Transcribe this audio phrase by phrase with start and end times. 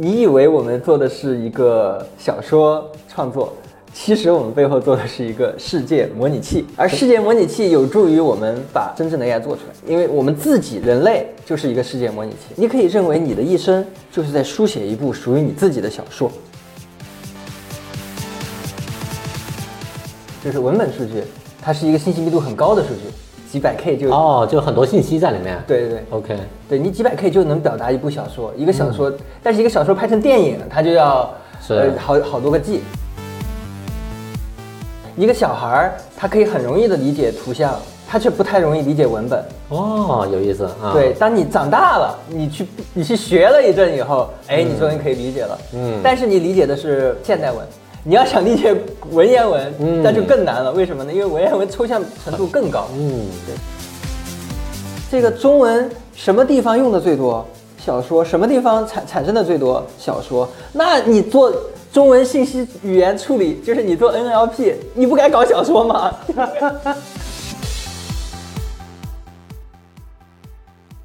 [0.00, 3.52] 你以为我们做的是一个小说创作，
[3.92, 12.36] 其实我们背后做的是一个世界模拟器，而世界模拟器有助于我们把真正的 AI 做出来，因为我们自己人类就是一个世界模拟器。
[12.54, 16.30] 你可以认为你的一生就是在书写一部属于你自己的小说。
[20.44, 21.24] 就是文本数据，
[21.60, 23.00] 它是一个信息密度很高的数据，
[23.50, 25.58] 几百 K 就哦，就很多信息在里面。
[25.66, 26.36] 对对对，OK，
[26.68, 31.32] 对你几百 K 就能表达一部小说，一个小说，但是一个小说拍成电影，它就要
[31.66, 32.82] 是呃好好多个 G。
[35.16, 37.74] 一个小孩儿，他可以很容易的理解图像，
[38.06, 39.42] 他却不太容易理解文本。
[39.70, 40.92] 哦，有意思啊。
[40.92, 45.58] 对，，当你长大了，你去你去学了一阵以后，哎，你终于可以理解了。
[45.74, 47.66] 嗯但是你理解的是现代文，
[48.08, 48.74] 你要想理解
[49.10, 50.72] 文言文，嗯那就更难了。
[50.72, 51.12] 为什么呢？
[51.12, 52.88] 因为文言文抽象程度更高。
[52.94, 53.54] 嗯，对
[55.10, 57.46] 这个中文什么地方用的最多？
[57.76, 59.86] 小说什么地方产产生的最多？
[59.98, 60.48] 小说。
[60.72, 61.52] 那你做
[61.92, 66.10] 中文信息语言处理，就是你做 NLP，你不该搞小说吗？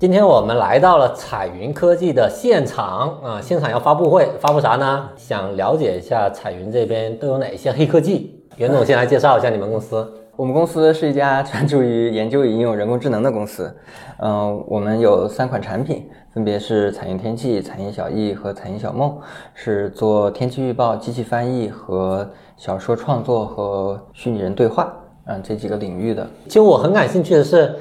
[0.04, 5.10] 今天我们来到了彩云科技的现场啊，现场要发布会，发布啥呢？
[5.16, 8.44] 想了解一下彩云这边都有哪些黑科技。
[8.58, 10.06] 袁总先来介绍一下你们公司。
[10.36, 13.74] 我们公司是一家专注于研究与应用人工智能的公司。
[14.18, 19.18] 嗯、我们有三款产品，分别是彩云天气、彩云小艺和彩云小梦，
[19.54, 24.94] 是做天气预报、机器翻译和小说创作和虚拟人对话，
[25.28, 26.28] 嗯，这几个领域的。
[26.48, 27.74] 其实我很感兴趣的是，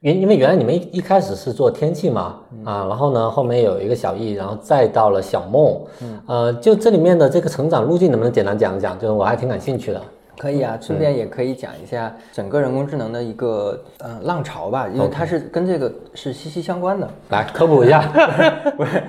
[0.00, 5.80] 原因为原来你们一一开始是做天气嘛，啊，然后呢后面有一个小艺，然后再到了小梦，
[6.26, 8.96] 呃，就这里面的这个成长路径能不能简单讲一讲？
[8.98, 10.00] 就是我还挺感兴趣的。
[10.38, 17.10] 可以啊，顺便也可以讲一下整个人工智能的一个呃浪潮吧，因为它是跟这个是息息相关的。
[17.30, 18.06] 来科普一下。
[18.78, 19.02] 不是，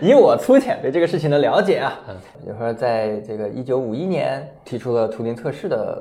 [0.00, 1.98] 以我粗浅对这个事情的了解啊，
[2.44, 6.00] 比如说在这个一九五一年提出了图灵测试的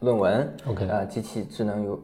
[0.00, 2.00] 论文 OK 呃，机器智能有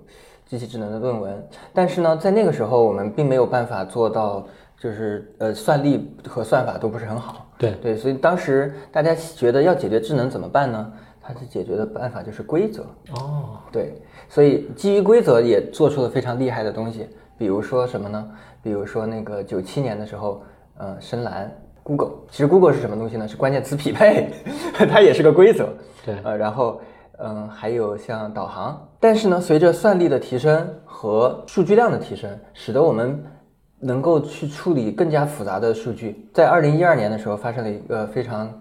[0.46, 4.46] 机器智能的论文，但是呢，在那个时候我们并没有办法做到，
[4.78, 10.92] 就是呃算力和算法都不是很好，对对，所以当时大家觉得要解决智能怎么办呢？
[11.26, 12.82] 它是解决的办法就是规则，
[13.16, 13.94] 哦，对，
[14.28, 18.30] 所以基于规则也做出了非常厉害的东西，比如说什么呢？
[18.62, 20.42] 比如说那个九七年的时候，
[20.76, 21.50] 呃，深蓝
[21.82, 23.26] Google，其实 Google 是什么东西呢？
[23.26, 24.30] 是关键词匹配，
[24.90, 25.68] 它也是个规则。
[26.04, 26.78] 对呃，然后
[27.18, 33.22] 嗯、还有像导航，但是呢，随着算力的提升和数据量的提升，使得我们
[33.78, 36.28] 能够去处理更加复杂的数据。
[36.32, 38.52] 在二零一二年的时候，发生了一个非常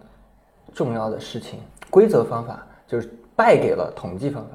[0.73, 1.59] 重要的事情，
[1.89, 4.49] 规则方法就是败给了统计方法。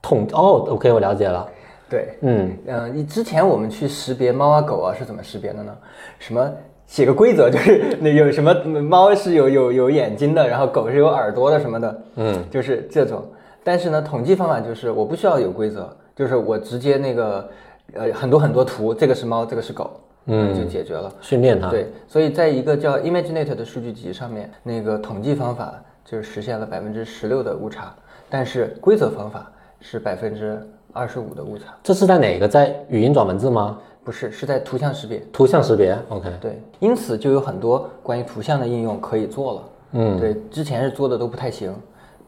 [0.00, 1.48] 统哦，OK，我了解了。
[1.88, 5.76] 对，嗯，嗯，你之前我们去识别猫啊狗啊是怎么识别的呢？
[6.18, 6.50] 什么
[6.86, 13.24] 写个规则，就是 那有什么猫是有有有眼睛的，然后狗是有耳朵的什么的，嗯，就是这种。
[13.64, 17.48] 但是呢，统计方法就是我不需要有规则，就是我直接那个
[17.94, 21.12] 呃很多很多图，这个是猫，这个是狗，嗯就解决了。
[21.20, 27.92] 训练它。，对，所以在一个叫 ImageNet 的数据集上面，那个统计方法就是实现了百分之十六的误差，
[28.30, 32.46] 但是规则方法是百分之二十五的误差，这是在哪个？
[32.46, 33.78] 在语音转文字吗？
[34.06, 35.18] 不是，是在图像识别。
[35.32, 36.32] 图像识别？OK。
[36.40, 39.62] 对，因此就有很多关于图像的应用可以做了。
[39.94, 41.74] 嗯，对，之前是做的都不太行，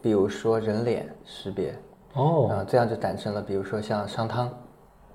[0.01, 1.73] 比如说人脸识别，
[2.15, 4.49] 哦，啊，这样就诞生了，比如说像商汤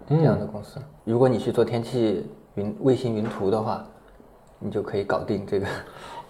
[0.08, 0.80] 这样的公司。
[1.04, 3.84] 如果你去做天气云卫星云图的话，
[4.58, 5.66] 你就可以搞定这个。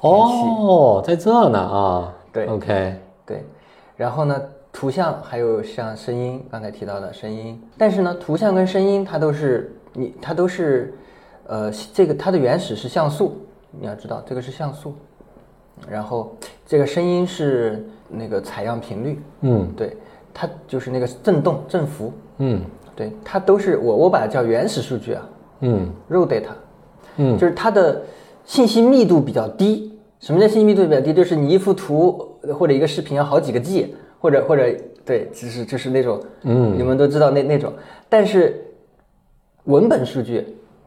[0.00, 2.12] 哦，在这呢啊。
[2.32, 2.96] 对，OK。
[3.24, 3.44] 对，
[3.96, 4.42] 然后呢，
[4.72, 10.92] 图像还有像声音，刚才提到的声音，但是呢，图像跟声音它都是你它都是，
[11.46, 13.36] 呃，这个它的原始是像素，
[13.70, 14.94] 你要知道这个是像素，
[15.88, 19.96] 然后这个声音是那个采样频率，嗯对，
[20.32, 22.60] 它就是那个振动振幅，嗯
[22.94, 25.28] 对，它都是我我把它叫原始数据啊
[25.60, 26.50] 嗯，raw data，
[27.16, 28.02] 嗯就是它的
[28.44, 29.90] 信息密度比较低。
[30.20, 31.12] 什么叫信息密度比较低？
[31.12, 34.64] 就是你一幅图或者一个视频要好几个 G，或者或者
[35.04, 37.72] 对，就是就是那种，嗯你们都知道那那种。
[38.08, 38.63] 但是
[39.64, 40.46] 文本数据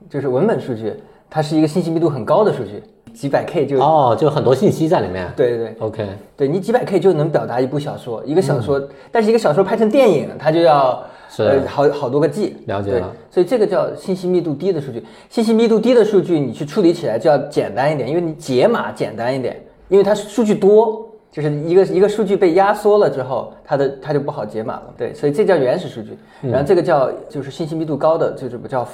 [0.09, 0.93] 就是文本数据，
[1.29, 2.81] 它是一个信息密度很高的数据，
[3.13, 5.31] 几百 K 就、哦，就很多信息在里面。
[5.35, 5.75] 对对对。
[5.79, 6.07] ，OK。
[6.35, 8.81] 对你几百 K 就能表达一部小说，一个小说，
[9.11, 11.03] 但是一个小说拍成电影，它就要
[11.37, 12.55] 呃好好多个 G。
[12.67, 15.03] 了解了，所以这个叫信息密度低的数据。
[15.29, 19.59] 信息密度低的数据，你去处理起来就要简单一点，因为你解码简单一点，
[19.89, 24.93] 因为它数据多，就是一个一个数据被压缩了之后，它的它就不好解码了。
[24.97, 26.17] 对，所以这叫原始数据。
[26.41, 28.87] 然后这个叫就是信息密度高的，就是不叫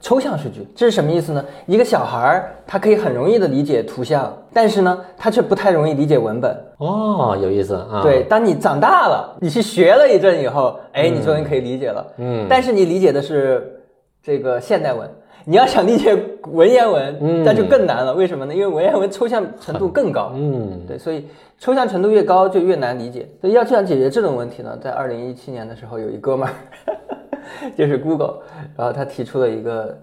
[0.00, 0.66] 抽象数据。
[0.74, 1.44] 这是什么意思呢？
[1.66, 6.54] 一个小孩儿他可以很容易的理解图像，但是呢，他却不太容易理解文本。
[6.78, 8.02] 哦，有意思啊。
[8.02, 12.06] 对，当你长大了，你去学了一阵以后，哎，你终于可以理解了。
[12.18, 13.80] 嗯，但是你理解的是
[14.22, 15.08] 这个现代文。
[15.48, 16.12] 你要想理解
[16.48, 18.12] 文言文，那就更难了。
[18.12, 18.52] 为什么呢？
[18.52, 20.32] 因为文言文抽象程度更高。
[20.34, 23.28] 嗯，对，所以抽象程度越高就越难理解。
[23.40, 26.52] 所以要这样解决这种问题呢，在二零一七年的时候，有一哥们儿，
[27.78, 28.38] 就是 Google，
[28.76, 29.96] 然后他提出了一个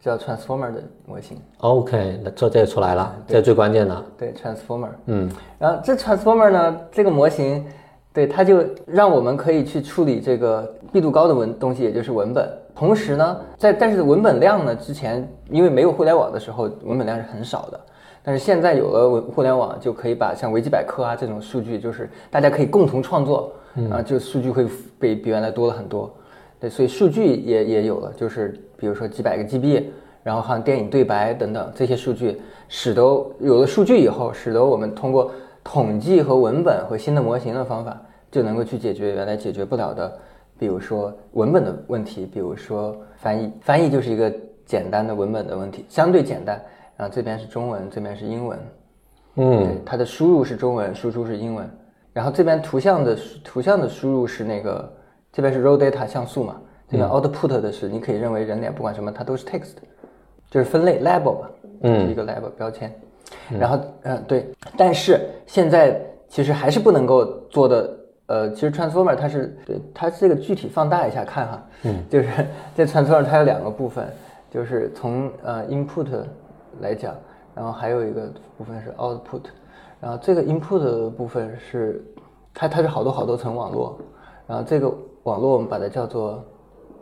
[0.00, 1.38] 叫 Transformer 的模型。
[1.58, 4.04] OK，那这这出来了，这最关键的。
[4.18, 4.88] 对，Transformer。
[5.06, 7.64] 嗯，然后这 Transformer 呢，这个模型，
[8.12, 12.48] 对，它就让我们可以去处理这个密度高的文东西，也就是文本。
[12.80, 17.78] 同时呢，在但是文本量呢，之前因为没有互联网的时候，文本量是很少的。
[18.22, 23.52] 但是现在有了文互联网，就可以把像维基百科啊这种数据，就是大家可以共同创作，
[23.90, 24.66] 啊，就数据会
[24.98, 26.10] 比比原来多了很多。
[26.58, 29.84] 对，所以数据也也有了，就是比如说几百个 GB，
[30.22, 33.02] 然后像电影对白等等这些数据，使得
[33.40, 35.30] 有了数据以后，使得我们通过
[35.62, 38.00] 统计和文本和新的模型的方法，
[38.30, 40.10] 就能够去解决原来解决不了的。
[40.60, 44.30] 比如说文本的问题，比如说翻译，翻译就是一个
[44.66, 46.62] 简单的文本的问题，相对简单。
[46.98, 48.58] 然后这边是中文，这边是英文，
[49.36, 51.66] 嗯，对，它的输入是中文，输出是英文。
[52.12, 54.92] 然后这边图像的图像的输入是那个，
[55.32, 59.76] 这边是 raw data 像素嘛，这边 output 的是，你可以认为人脸不管什么它都是 text，
[60.50, 61.50] 就是分类 label 吧，
[61.84, 62.94] 嗯是一个 label 标签。
[63.58, 64.46] 然后嗯对，
[64.76, 65.98] 但是现在
[66.28, 67.96] 其实还是不能够做的。
[68.30, 72.28] 呃，其实 transformer 它是对它这个具体放大一下看哈，嗯，就是
[72.76, 74.06] 这 transformer 它有两个部分，
[74.48, 76.06] 就是从呃 input
[76.80, 77.12] 来讲，
[77.56, 79.42] 然后还有一个部分是 output，
[80.00, 82.04] 然后这个 input 的部分是
[82.54, 83.98] 它它是好多好多层网络，
[84.46, 84.88] 然后这个
[85.24, 86.40] 网络我们把它叫做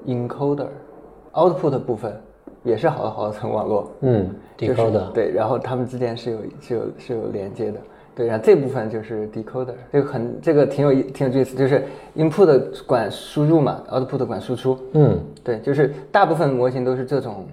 [0.07, 2.19] encoder，output 部分
[2.65, 7.79] 也是好多好多层网络，嗯就是，decoder，对，然后它们之间是有是有是有连接的。
[8.19, 11.85] 对，然后这部分就是 decoder，这个很这个挺有意挺有意思，就是
[12.17, 14.77] input 管输入嘛，output 管输出。
[14.95, 17.47] 嗯对，就是大部分模型都是这种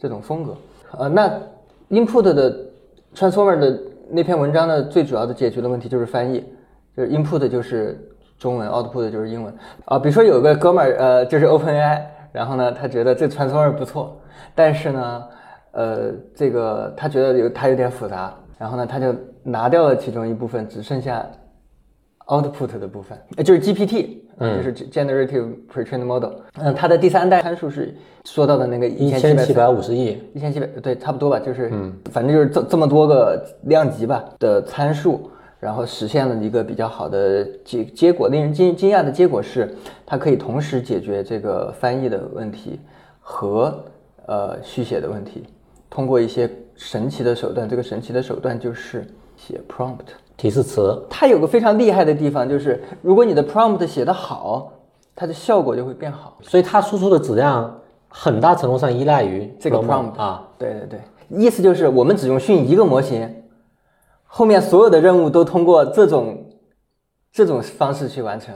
[0.00, 0.56] 这种风格。
[0.98, 1.30] 呃，那
[1.90, 2.58] input 的
[3.14, 6.44] transformer 的那篇文章的最主要的解决的问题就是翻译，
[6.96, 7.96] 就是 input 就是
[8.40, 9.54] 中文，output 就是英文。
[9.84, 12.02] 啊、比如说有个哥们儿，呃，就是 OpenAI，
[12.32, 14.20] 然后呢，他觉得这 transformer 不错，
[14.52, 15.24] 但是呢，
[15.70, 19.12] 呃，这个他觉得有他有点复杂，然后呢，他就
[19.42, 21.28] 拿掉了其中一部分，只剩下
[22.28, 26.30] output 的部分，呃就是 GPT，嗯就是 Generative Pre-trained Model。
[26.60, 27.92] 嗯，它的第三代参数是
[28.24, 35.28] 说到的那个一千七百五十亿，一千七百对，差不多吧，就是嗯，反正就是这这么多个量级吧的参数，
[35.58, 38.28] 然后实现了一个比较好的结结果。
[38.28, 39.74] 令人惊惊讶的结果是，
[40.06, 42.78] 它可以同时解决这个翻译的问题
[43.18, 43.84] 和
[44.26, 45.48] 呃续写的问题，
[45.90, 46.48] 通过一些
[46.82, 47.68] 神奇的手段。
[47.68, 49.06] 这个神奇的手段就是
[49.36, 50.10] 写 prompt。
[50.36, 54.72] 提示词，它有个非常厉害的地方，就是如果你的 prompt 写得好，
[55.14, 56.36] 它的效果就会变好。
[56.42, 60.48] 所以它输出的质量很大程度上依赖于这个 prompt 啊。
[60.58, 63.32] 对对对，意思就是我们只用训一个模型，
[64.24, 66.46] 后面所有的任务都通过这种
[67.32, 68.54] 这种方式去完成，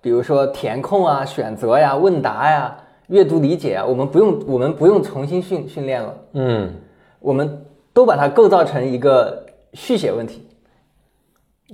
[0.00, 2.76] 比如说填空啊、选择呀、问答呀、
[3.08, 6.72] 阅读理解啊，我们不用我们不用重新训训练了，嗯，
[7.20, 10.46] 我们都把它构造成一个续写问题。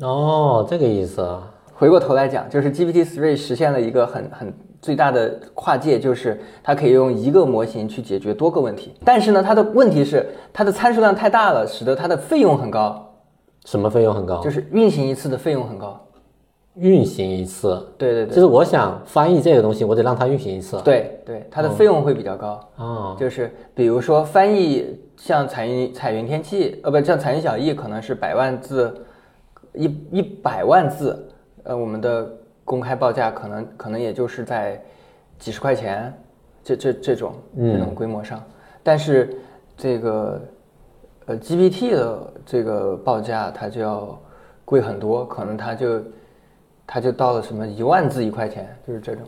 [0.01, 1.51] 哦，这个意思啊。
[1.77, 8.95] 回过头来讲，就是 GPT Three 实现了一个很很最大的跨界，就是它可以用一个模型去解决多个问题。
[9.05, 13.15] 但是呢，它的问题是它的参数量太大了，使得它的费用很高，
[13.65, 14.41] 什么费用很高？
[14.41, 16.01] 就是运行一次的费用很高。
[16.75, 17.87] 运行一次。
[17.97, 20.81] 对对对就是我想翻译这个东西，我得让它运行一次。
[20.83, 22.61] 对对，它的费用会比较高。
[22.77, 28.95] 哦，就是比如说翻译像彩云彩云天气，呃，不像彩云小艺，可能是百万字，
[29.73, 31.29] 一一百万字，
[31.63, 32.31] 呃，我们的
[32.65, 34.83] 公开报价可能可能也就是在
[35.39, 36.13] 几十块钱，
[36.63, 38.43] 这这这种这种规模上，
[38.83, 39.37] 但是
[39.77, 40.41] 这个
[41.27, 44.19] 呃 GPT 的这个报价它就要
[44.65, 46.03] 贵很多，可能它就
[46.87, 49.23] 它就到了什么一万字一块钱，就是这种，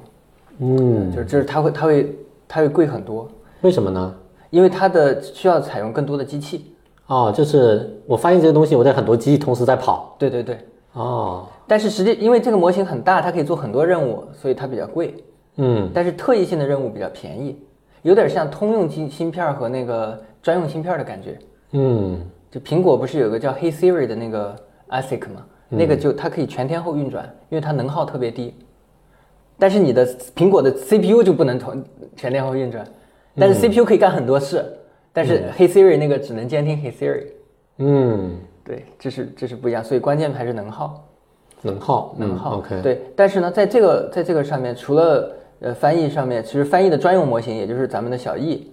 [0.59, 3.29] 嗯，就是就是它会它会它会贵很多。
[3.63, 4.15] 为什么呢？
[4.51, 6.73] 因为它的需要采用更多的机器。
[7.07, 10.15] 哦，就是我发现这个东西，我在很多机器同时在跑。
[10.19, 10.59] 对对对。
[10.93, 15.15] 哦，但是实际因为这个模型很大，它可以做很多任务，所以它比较贵。
[15.57, 17.59] 嗯，但是特异性的任务比较便宜，
[18.03, 21.39] 有点像通用芯芯片和那个专用芯片的感觉。
[21.73, 22.21] 嗯，
[22.51, 24.57] 就苹果不是有个叫 Hey Siri 的那个
[24.89, 25.45] ASIC 吗？
[25.69, 28.55] 那个就它可以全天候运转，因为它能耗特别低。
[29.59, 31.83] 但是你的苹果的 CPU 就不能同
[32.15, 32.87] 全天候运转，
[33.37, 34.65] 但是 CPU 可以干很多事，
[35.13, 37.27] 但是 Hey Siri 那个只能监听 Hey Siri。
[37.79, 41.03] 嗯，对，这是这是不一样，所以关键还是能耗。
[41.63, 48.71] 能耗，能耗、OK，，对，但是呢，在这个在这个上面，除了呃翻译上面，其实翻译的专用模型，也就是咱们的小易，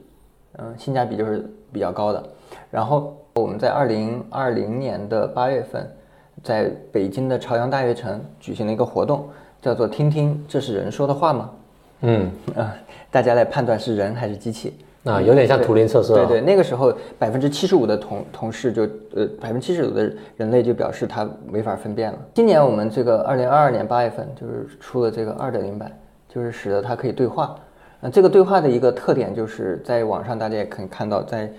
[0.58, 2.22] 嗯、性价比就是比较高的。
[2.70, 5.90] 然后我们在二零二零年的八月份，
[6.44, 9.28] 在北京的朝阳大悦城举行了一个活动，
[9.62, 11.50] 叫做“听听这是人说的话吗
[12.02, 12.72] 嗯，”，呃、
[13.10, 14.74] 大家来判断是人还是机器。
[15.06, 18.84] 那有点像图灵测试了，对对，那个时候百分之七十五的同同事就
[19.14, 22.18] 呃百分之七十五的人类就表示他没法分辨了。
[22.34, 25.92] 今年我们这个二零二二年八月份就是出了这个二点零版，
[26.30, 27.54] 就是使得它可以对话。
[28.00, 31.52] 呃，这个对话的一个特点就是在网上大家也可以看到，在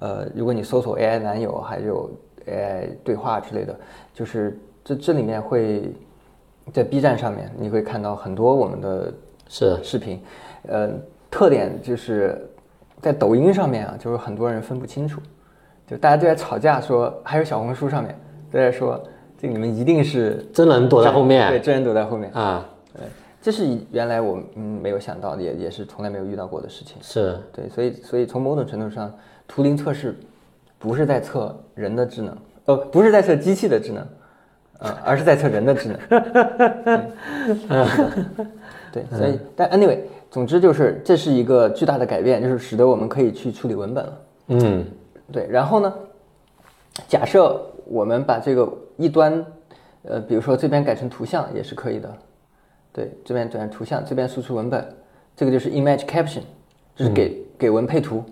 [0.00, 2.10] 呃如果你搜索 AI 男友还有
[2.46, 3.74] AI 对话之类的，
[4.12, 5.92] 就是这这里面会
[6.72, 9.12] 在 B 站上面你会看到很多我们的
[9.48, 10.22] 是，视频，
[10.68, 10.90] 呃，
[11.30, 12.48] 特点就是
[13.00, 15.20] 在抖音上面啊，就是很多人分不清楚，
[15.86, 18.16] 就大家都在吵架说，还有小红书上面
[18.52, 19.02] 都在说，
[19.36, 23.02] 这你们一定是真人躲在后面对，真人躲在后面，啊，对，
[23.42, 29.12] 这是原来我嗯没有想到的，也也是从来没有遇到过的事情，是，对，所以所以从某种程度上，
[29.48, 30.16] 图灵测试
[30.80, 32.34] 不是在测人的智能，
[32.64, 34.02] 呃，不是在测机器的智能，
[34.78, 35.98] 呃，而是在测人的智能。
[38.90, 39.98] 对，所以但 anyway，
[40.30, 44.20] 总之就是这是一个巨大的改变，就是使得我们可以去处理文本了。
[44.48, 44.82] 嗯，
[45.30, 45.94] 对，然后呢，
[47.06, 49.44] 假设我们把这个一端，
[50.04, 52.10] 呃，比如说这边改成图像也是可以的。
[52.90, 54.82] 对，这边转成图像，这边输出文本，
[55.36, 56.40] 这个就是 image caption，
[56.96, 58.24] 就是给、给文配图。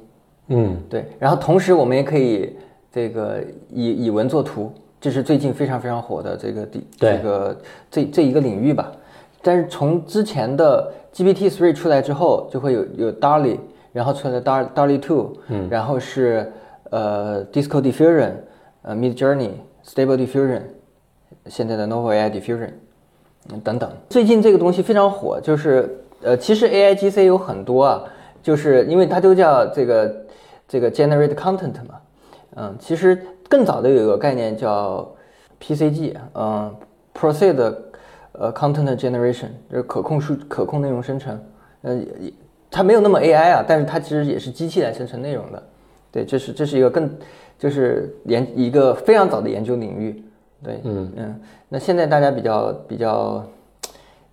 [0.48, 2.56] 嗯，对，然后同时我们也可以
[2.90, 8.90] 这个以以文作图，这是最近非常非常火的这个第对这个这这一个领域吧。
[9.42, 13.58] 但是从之前的 GPT three 出来之后，就会有有 DALL-E，
[13.92, 16.50] 然后出来的 DALL DALL-E 2，嗯，然后是
[16.90, 18.32] 呃 Disco Diffusion，
[18.82, 19.50] 呃 Mid Journey、
[19.84, 20.62] Stable Diffusion，
[21.46, 22.70] 现在的 Novel AI Diffusion，
[23.52, 23.90] 嗯等等。
[24.08, 28.02] 最近这个东西非常火，就是呃，其实 AI GC 有很多啊，
[28.42, 30.12] 就是因为它都叫这个
[30.68, 32.00] 这个 Generate Content 嘛，
[32.56, 35.10] 嗯，其实更早的有一个概念叫
[35.60, 36.72] PCG，嗯
[37.18, 37.74] ，Proceed
[38.32, 41.40] 呃 Content Generation，就是可控数可控内容生成，
[41.82, 42.32] 嗯、也
[42.70, 45.62] 它没有那么 AI 啊，但是它其实也是机器来生成内容的，
[46.12, 47.10] 对，这是这是一个更
[47.58, 50.22] 就是研一个非常早的研究领域，
[50.62, 51.10] 对，嗯。
[51.16, 53.42] 嗯，那现在大家比较比较。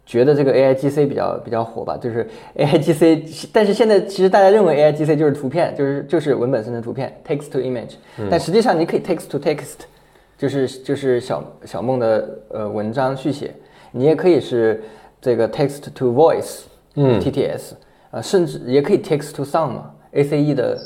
[0.05, 7.93] 觉得这个 AI GC 比较比较火吧，就是 AI GC，但是现在其实大家认为 AI GC 就是图片，就是就是文本生成图片，text to image，、
[8.29, 9.79] 但实际上你可以 text to text，
[10.37, 13.51] 就是就是小小梦的呃文章续写，
[13.91, 14.83] 你也可以是
[15.19, 16.61] 这个 text to voice，
[16.95, 17.71] 嗯，TTS，
[18.11, 20.77] 呃，甚至也可以 text to song 嘛，ACE 的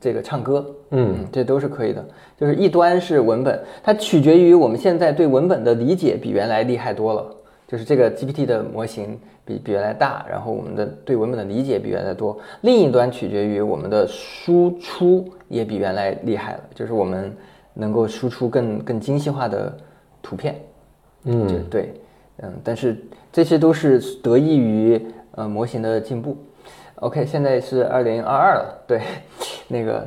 [0.00, 2.02] 这个唱歌，嗯，这都是可以的。
[2.40, 7.26] 就是一端是文本，它取决于我们现在对文本的理解比原来厉害多了。
[7.72, 12.38] 就是这个 GPT 的模型比比原来大，然后我们的对文本的理解比原来多。
[12.60, 17.34] 另一端取决于我们的输出也比原来厉害了，就是我们
[17.72, 19.74] 能够输出更更精细化的
[20.20, 20.60] 图片。
[21.24, 21.94] 嗯，对，
[22.42, 22.94] 嗯，但是
[23.32, 25.00] 这些都是得益于
[25.30, 26.36] 呃模型的进步。
[26.96, 29.00] OK，现在是二零二二了，对，
[29.66, 30.06] 那个，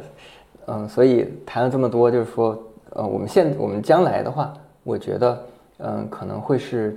[0.68, 4.54] 嗯，所以谈了这么多，就是说，呃，我们现我们将来的话，
[4.84, 5.44] 我觉得，
[5.80, 6.96] 嗯，可能会是，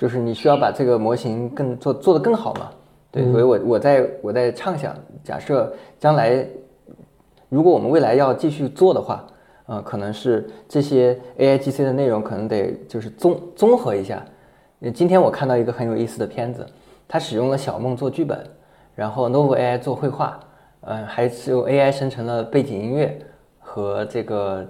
[0.00, 2.70] 就是你需要把这个模型更做做得更好嘛，
[3.12, 6.42] 对，所以我我在我在畅想，假设将来
[7.50, 9.26] 如果我们未来要继续做的话，
[9.66, 14.24] 呃，可能是这些 AI GC 的内容可能得就是综综合一下。
[14.80, 16.66] 呃今天我看到一个很有意思的片子，
[17.06, 18.42] 它使用了小梦做剧本，
[18.94, 20.40] 然后 Novo AI 做绘画，
[20.80, 23.20] 嗯、还是用 AI 生成了背景音乐
[23.58, 24.66] 和这个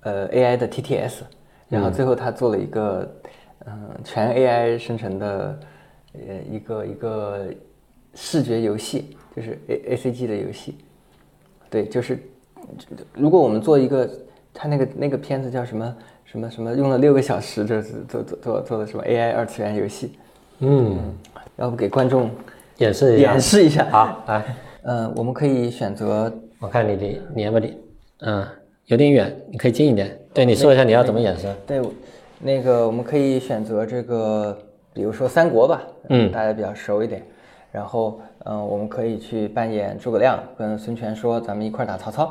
[0.00, 1.20] 呃 AI 的 TTS，
[1.68, 3.30] 然后最后他做了一个嗯、
[4.04, 5.58] 全 AI 生成的
[6.14, 7.46] 呃一个一个
[8.14, 10.76] 视觉游戏，就是 A ACG 的游戏。
[11.70, 12.18] 对，就是
[13.14, 14.08] 如果我们做一个，
[14.52, 20.12] 他那个那个片子叫什么什么什么，用了六个小时，就是做做做做的什么 AI 二次元游戏，
[20.58, 20.98] 嗯，
[21.56, 22.30] 要不给观众
[22.78, 23.88] 演示一下演，示一下？
[23.90, 24.44] 好，来，
[24.82, 27.76] 嗯、我们可以选择我看你离你要不离，
[28.20, 28.46] 嗯，
[28.86, 30.18] 有点远，你可以近一点。
[30.34, 31.46] 对，你说一下你要怎么演示。
[31.66, 31.80] 对，
[32.44, 34.58] 那个我们可以选择这个，
[34.92, 37.24] 比如说三国吧，嗯大家比较熟一点。
[37.70, 42.24] 然后，嗯、我们可以去扮演诸葛亮，跟孙权说咱们一块儿打曹操。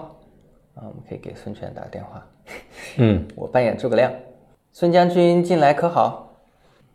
[0.75, 2.23] 啊，我们可以给孙权打个电话，
[2.97, 4.11] 嗯， 我扮演诸葛亮。
[4.73, 6.29] 孙将军近来可好？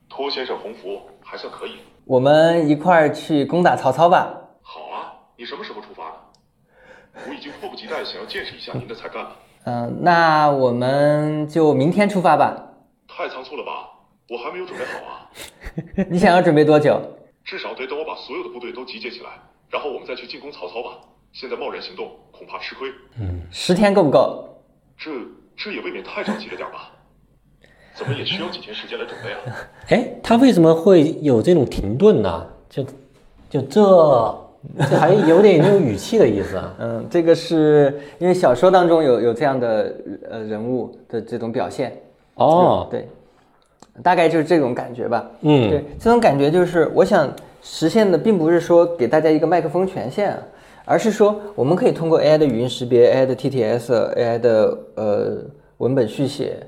[0.09, 1.73] 托先生鸿福，还算可以。
[2.05, 4.33] 我们一块儿去攻打曹操吧。
[4.63, 6.15] 好啊，你什么时候出发呢？
[7.29, 9.31] 我已经迫不及待想要见识一下您的才干了。
[9.65, 12.63] 嗯、那我们就明天出发吧。
[13.17, 13.89] 太仓促了吧？
[14.29, 15.31] 我还没有准备好啊，
[16.11, 17.01] 你想要准备多久？
[17.45, 19.31] 至少得等我把所有的部队都集结起来，
[19.71, 20.99] 然后我们再去进攻曹操吧。
[21.33, 22.91] 现在贸然行动，恐怕吃亏。
[23.19, 24.45] 嗯十天够不够？
[24.99, 25.11] 这
[25.57, 26.91] 这也未免太着急了点吧？
[27.95, 29.57] 怎么也需要几天时间来准备啊？
[29.89, 32.47] 哎，他为什么会有这种停顿呢？
[32.69, 32.85] 就
[33.49, 33.81] 就这
[34.91, 36.75] 这还有点那种语气的意思啊。
[36.81, 39.95] 嗯，这个是因为小说当中有有这样的
[40.29, 42.03] 呃人物的这种表现。
[42.37, 43.09] 哦，对，
[44.03, 45.29] 大概就是这种感觉吧。
[45.41, 47.31] 嗯对，这种感觉就是我想
[47.63, 50.39] 实现的，并不是说给大家一个麦克风权限啊，
[50.85, 55.37] 而是说我们可以通过 AI 的语音识别、AI 的 TTS、AI 的呃
[55.79, 56.59] 文本续写，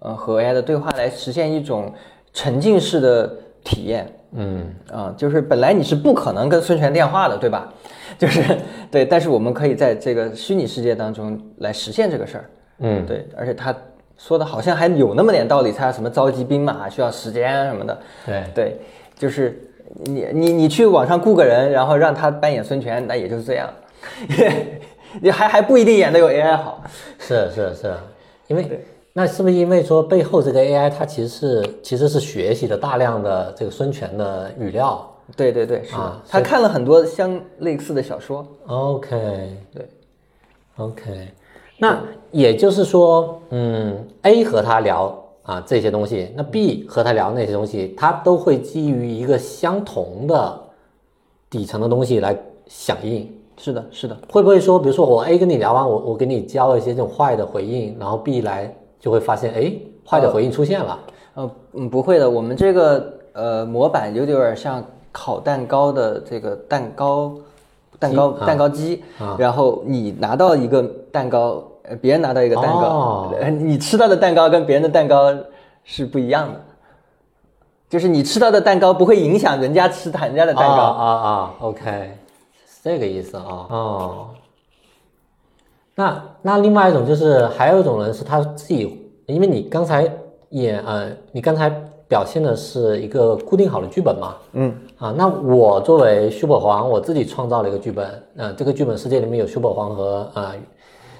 [0.00, 1.92] 呃和 AI 的对话来实现一种
[2.32, 4.06] 沉浸式的体验。
[4.38, 7.72] 嗯啊、就是本来你是不可能跟孙权电话的，对吧？
[8.18, 8.42] 就是
[8.90, 12.50] 对，但是我们可以在这个虚拟世界当中来实现这个事儿。
[12.80, 13.74] 嗯，对，而且他
[14.16, 17.98] 说的好像还有那么点道理，他什么召集兵马需要时间啊什么的。
[18.24, 18.80] 对，对，
[19.14, 19.60] 就是
[20.04, 23.68] 你你你去网上雇个人，然后让他扮演孙权，那也就是这样，
[25.20, 26.82] 你还还不一定演的有 AI 好。
[27.18, 27.94] 是是是，
[28.48, 35.06] 因为那是不是因为说背后这个 AI 它其实是其实是学习了大量的这个孙权的语料？
[35.36, 38.46] 对对对，是，啊他看了很多相类似的小说。
[38.66, 39.56] ？OK。
[39.74, 39.88] 对。
[40.76, 41.28] OK，
[41.78, 41.98] 那
[42.36, 50.60] 也就是说，嗯，A 和他聊啊这些东西，那 B 和他聊那些东西，他都会基于一个相同的
[51.48, 53.32] 底层的东西来响应。
[53.56, 59.72] 是的，是的，会不会说，比如说我 A 跟你聊完，我我给你交一些这种坏的回应，然后 B 来就会发现，哎，
[60.06, 60.98] 坏的回应出现了。
[61.36, 67.32] 呃，嗯，不会的，我们这个呃模板有点像烤蛋糕的这个蛋糕，
[67.98, 75.34] 蛋糕蛋糕机，啊然后你拿到一个蛋糕，呃，别人拿到一个蛋糕，你吃到的蛋糕跟别人的蛋糕
[75.84, 76.60] 是不一样的，
[77.88, 80.74] 就是你吃到的蛋糕不会影响人家吃人家的蛋糕。
[80.74, 82.12] 啊啊啊，OK，
[82.66, 83.66] 是这个意思啊。
[83.70, 84.26] 哦，
[85.94, 90.10] 那那另外一种就是还有一种人是他自己，因为你刚才
[90.48, 91.70] 也呃，你刚才
[92.08, 94.74] 表现的是一个固定好的剧本嘛，嗯。
[94.98, 100.54] 啊，那我作为叔伯皇，我自己创造了一个剧本，呃，这个剧本世界里面有叔伯皇和呃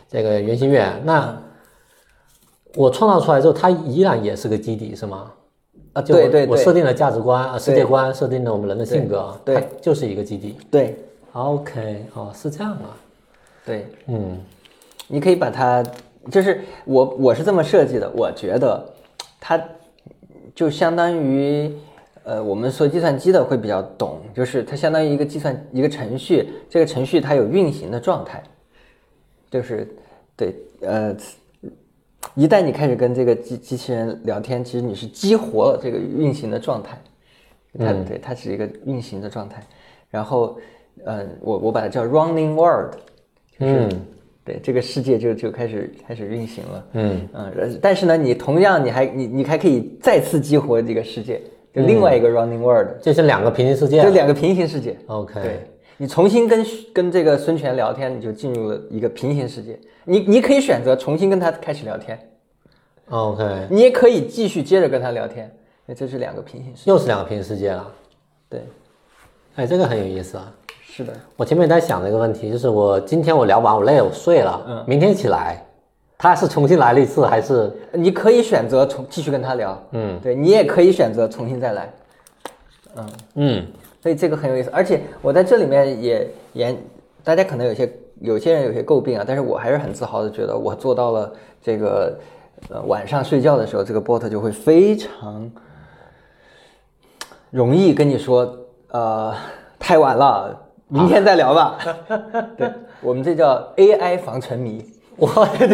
[0.09, 1.37] 这个圆心院，那
[2.75, 5.33] 我创造出来之后，它依然也是个基底，是吗？
[5.93, 6.51] 啊，就我对对对。
[6.51, 9.61] 我设定了价值观啊，世界观，设定了我们人的性格，对对。
[9.61, 10.57] 它就是一个基底。
[10.71, 10.97] 对。
[11.33, 12.97] OK，哦，是这样啊，
[13.65, 14.39] 对，嗯。
[15.09, 15.85] 你可以把它，
[16.33, 18.85] 就是我我是这么设计的，我觉得
[19.39, 19.63] 它
[20.53, 21.71] 就相当于，
[22.25, 28.43] 呃，我们说计算机的会比较懂，就是它相当于一个计算一个程序，这个程序它有运行的状态，
[29.51, 29.89] 就是
[30.37, 31.17] 对，呃，
[32.35, 36.99] 一旦你开始跟这个机机器人聊天，其实你是激活了这个运行的状态，
[37.79, 39.63] 它对它是一个运行的状态，
[40.11, 40.59] 然后，
[41.05, 42.95] 嗯、我我把它叫 running world，
[43.59, 43.89] 嗯。
[44.47, 46.87] 对，这个世界就就开始开始运行了。
[46.93, 47.29] 嗯。
[47.33, 51.43] 嗯，呃但是呢，你同样你还你你还可以再次激活这个世界，
[51.75, 54.05] 就另外一个 running world，、这是两个平行世界啊。
[54.05, 54.97] 就两个平行世界。
[55.09, 55.67] OK，对，
[55.99, 59.79] 你重新跟跟这个孙权聊天，你就进入了一个平行世界。
[60.05, 62.19] 你你可以选择重新跟他开始聊天
[63.09, 65.51] ，OK，你也可以继续接着跟他聊天。
[65.87, 66.91] 那这是两个平行世界。
[66.91, 67.93] 又是两个平行世界了。
[68.49, 68.63] 对，
[69.55, 70.53] 哎，这个很有意思啊。
[70.85, 75.63] 是的，我前面在想的一个问题，就是我今天我聊完，我累了，我睡了，嗯明天起来，
[76.17, 81.93] 他是重新来了一次，还是你可以选择重继续跟他聊，嗯对你也可以选择重新再来。
[82.97, 83.67] 嗯嗯
[84.07, 86.79] 所以这个很有意思，而且我在这里面也研，
[87.25, 92.17] 大家可能有些有些人有些诟病啊，但是我还是很自豪的觉得我做到了这个，
[92.69, 95.51] 呃，晚上睡觉的时候，这个 bot 就会非常
[97.51, 98.57] 容易跟你说，
[98.93, 99.35] 呃，
[99.77, 101.77] 太晚了，明天再聊吧。
[102.57, 105.67] 对我们这叫 AI 防沉迷，我这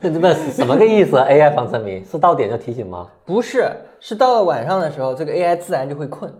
[0.00, 3.08] 这这不什么个意思？AI 防沉迷是到点就提醒吗？
[3.24, 3.68] 不是，
[3.98, 6.32] 是到了晚上的时候，这个 AI 自然就会困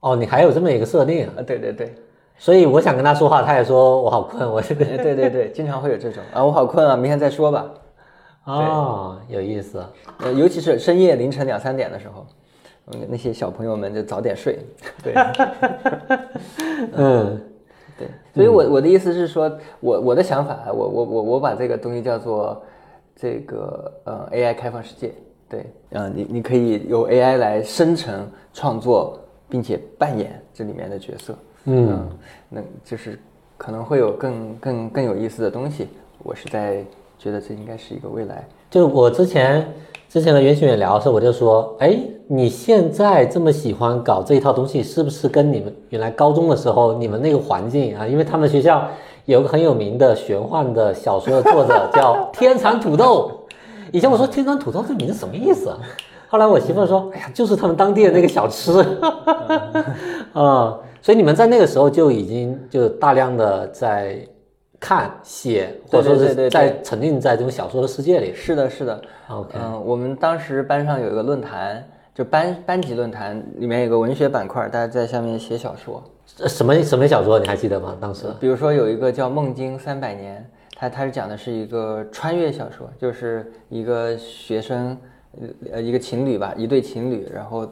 [0.00, 1.42] 哦，你还有这么一个设定啊，啊。
[1.42, 1.94] 对对对。
[2.36, 7.66] 所以我想跟他说话，他也说我好困，我这个哎 对对对，经常会有这种啊，我好困啊，明天再说吧。
[8.44, 9.84] 哦，有意思。
[10.20, 12.24] 呃，尤其是深夜凌晨两三点的时候，
[12.92, 14.60] 嗯，那些小朋友们就早点睡。
[15.02, 15.14] 对
[16.96, 17.40] 嗯
[17.98, 22.62] 对，所以我我的意思是说，我我的想法，我我我我把这个东西叫做
[23.16, 25.12] 这个呃 AI 开放世界。
[25.48, 31.34] 对，嗯，你你可以由 AI 来生成、创作，并且扮演这里面的角色。
[31.64, 32.08] 嗯，
[32.48, 33.18] 那就是
[33.56, 35.88] 可能会有更更更有意思的东西。
[36.22, 36.84] 我是在
[37.18, 38.46] 觉得这应该是一个未来。
[38.70, 39.66] 就我之前
[40.08, 48.06] 之前的袁学远聊的时候，我就说，哎，你现在这么喜欢搞这一套东西，是不是跟你们原来高中的时候你们那个环境啊？
[48.06, 48.88] 因为他们学校
[49.26, 53.30] 有个很有名的玄幻的小说的作者叫天蚕土豆。
[53.92, 55.78] 以前我说 天蚕土豆这名字什么意思啊？
[56.28, 58.72] 后来我媳妇说，哎呀，就是他们当地的那个小吃。
[60.34, 64.18] 啊，所以你们在那个时候就已经就大量的在
[64.78, 68.34] 看写，或者说是在沉浸在这种小说的世界里。
[68.34, 69.00] 是的，是的。
[69.28, 71.82] OK，嗯，我们当时班上有一个论坛，
[72.14, 76.02] 就班班级论坛，里面有个文学板块，大家在下面写小说。
[76.40, 77.96] 呃什么什么小说你还记得吗？
[77.98, 80.46] 当时比如说有一个叫《梦境三百年》，
[80.78, 84.96] 它它是讲的是一个穿越小说，就是一个学生，
[85.32, 87.68] 呃呃一个情侣吧，一对情侣，然后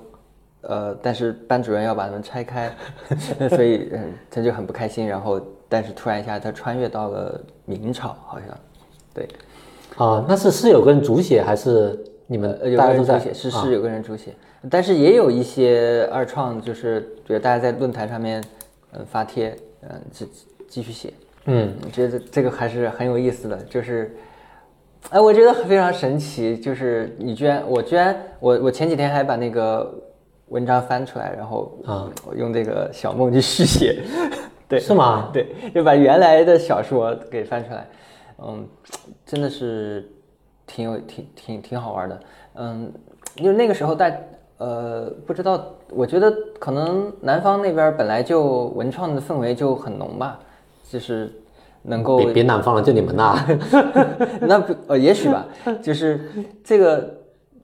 [0.62, 2.70] 呃，但是班主任要把他们拆开，
[3.50, 8.58] 所以嗯他就很不开心，然后但是突然一下他穿越到了明朝，好像，
[9.14, 9.28] 对，
[9.96, 14.34] 啊，那是是有个人主写还是你们大家都在个人主写，是啊是有个人主写，
[14.70, 18.42] 但是也有一些二创，就是比如大家在论坛上面
[18.92, 20.28] 嗯发帖，嗯继
[20.68, 21.12] 继续写。
[21.48, 24.16] 嗯我觉得这个还是很有意思的，就是，
[25.10, 29.94] 哎，我觉得非常神奇，就是你居然，我居然，我我前几天还把那个
[30.48, 32.10] 文章翻出来，然后啊。
[32.26, 34.02] 我用这个小梦去续写，
[34.68, 35.30] 对，是吗？
[35.32, 37.86] 对，就把原来的小说给翻出来，
[38.38, 38.66] 嗯，
[39.24, 40.10] 真的是
[40.66, 42.20] 挺有挺挺挺好玩的，
[42.54, 42.92] 嗯，
[43.36, 44.10] 因为那个时候大
[44.58, 50.40] 呃不知道，我觉得可能南方那边本来就文创的氛围就很浓吧，
[50.90, 51.32] 就是
[51.86, 53.46] 能够别别南方了，就你们那。
[54.42, 55.46] 那不呃也许吧，
[55.82, 56.20] 就是
[56.62, 57.14] 这个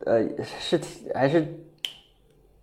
[0.07, 0.23] 呃
[0.61, 1.47] 是挺还是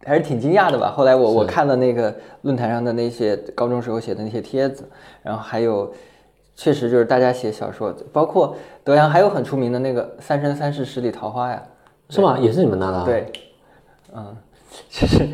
[0.06, 0.92] 还是挺惊讶的吧。
[0.96, 4.88] 后来我我看了那个论坛上的那些高中时候写的那些帖子，
[5.22, 5.94] 然后还有
[6.56, 11.64] 确实就是大家写小说，包括德阳还有很出名的那个《三生三世十里桃花》呀，
[12.10, 12.38] 是吗？
[12.40, 13.32] 也是你们那的、啊？，对，
[14.16, 14.36] 嗯，
[14.90, 15.28] 就是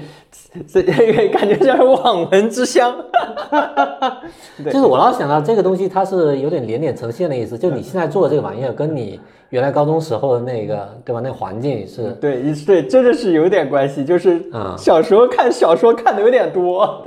[0.68, 2.96] 这这个感觉像是网文之乡。
[4.64, 7.58] 对就是我老想到这个东西，它是有点连点呈现的意思。
[7.58, 11.20] 就你现在做的这个玩意儿，跟你原来高中时候的那个，对吧？
[11.22, 14.04] 那个环境是，对，一对，真的是有点关系。
[14.04, 17.04] 就是嗯小时候看小说看的有点多，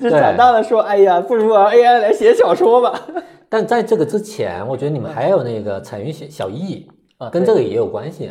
[0.00, 3.00] 就长大了说，哎呀，不如让 AI 来写小说吧。
[3.48, 6.86] 但在这个之前，我觉得你们还有那个彩云小小艺
[7.18, 8.30] 啊跟这个也有关系。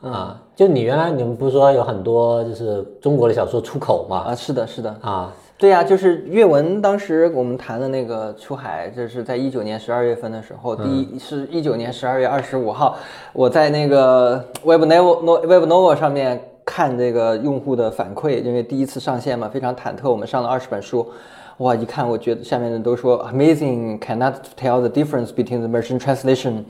[0.00, 4.18] 啊，就你原来你们不是说有很多就是中国的小说出口嘛？
[4.28, 6.80] 啊，是的，是的，啊，对呀、就是阅文。
[6.80, 12.96] 当时我们谈的那个出海，这是在一九年十二月份的时候，第一是一九年十二月二十五号，
[13.32, 20.10] 我在那个 Web Novel Web Novel 上面看这个用户的反馈，因为第一次上线嘛，非常忐忑。
[20.10, 21.08] 我们上了二十本书，
[21.56, 26.64] 哇，一看我觉得下面的都说 amazing cannot tell the difference between the machine translation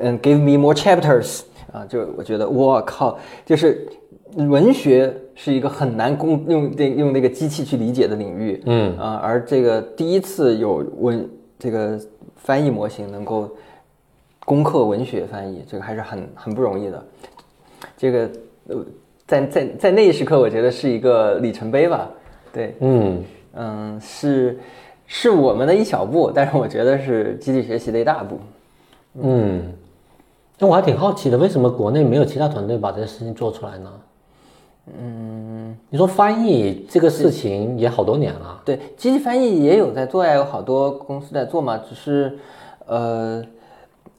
[0.00, 3.86] and give me more chapters 啊，就我觉得我靠，就是
[4.34, 11.28] 文学是一个很难攻用这用那个机器去理解的领域，嗯啊，而这个第一次有文
[11.58, 12.00] 这个
[12.36, 13.50] 翻译模型能够
[14.46, 17.04] 攻克文学翻译，这个还是很很不容易的。
[17.96, 18.30] 这个
[18.68, 18.76] 呃，
[19.26, 22.10] 在在在那一时刻，我觉得是一个里程碑吧。
[22.52, 24.58] 对，嗯，嗯，是
[25.06, 28.38] 是我们的一小步，但是我觉得是集体学习的一大步。
[29.20, 29.72] 嗯，
[30.58, 33.92] 那我还挺好奇的，为什么国内没有其他团队把这些事情做出来呢？
[35.00, 42.38] 嗯，你说翻译这个事情也好多年了，对，机器翻译也有在做呀，有好多公司在做嘛，只是，
[42.84, 43.44] 呃，呃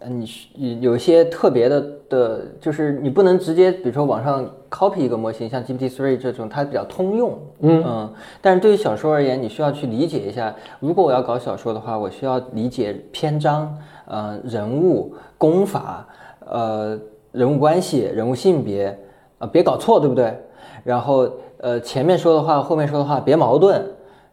[0.08, 0.48] 你是
[0.82, 16.08] 有一些特别的的，就是你不能直接，比如说网上 copy 一个模型，像 GPT Three 这种，它比较通用，嗯但是对于小说而言，你需要去理解一下，如果我要搞小说的话，我需要理解篇章，呃，人物、功法，
[16.46, 17.00] 呃，
[17.32, 18.96] 人物关系、人物性别，
[19.40, 20.38] 啊，别搞错，对不对？
[20.84, 23.84] 然后呃，前面说的话，后面说的话别矛盾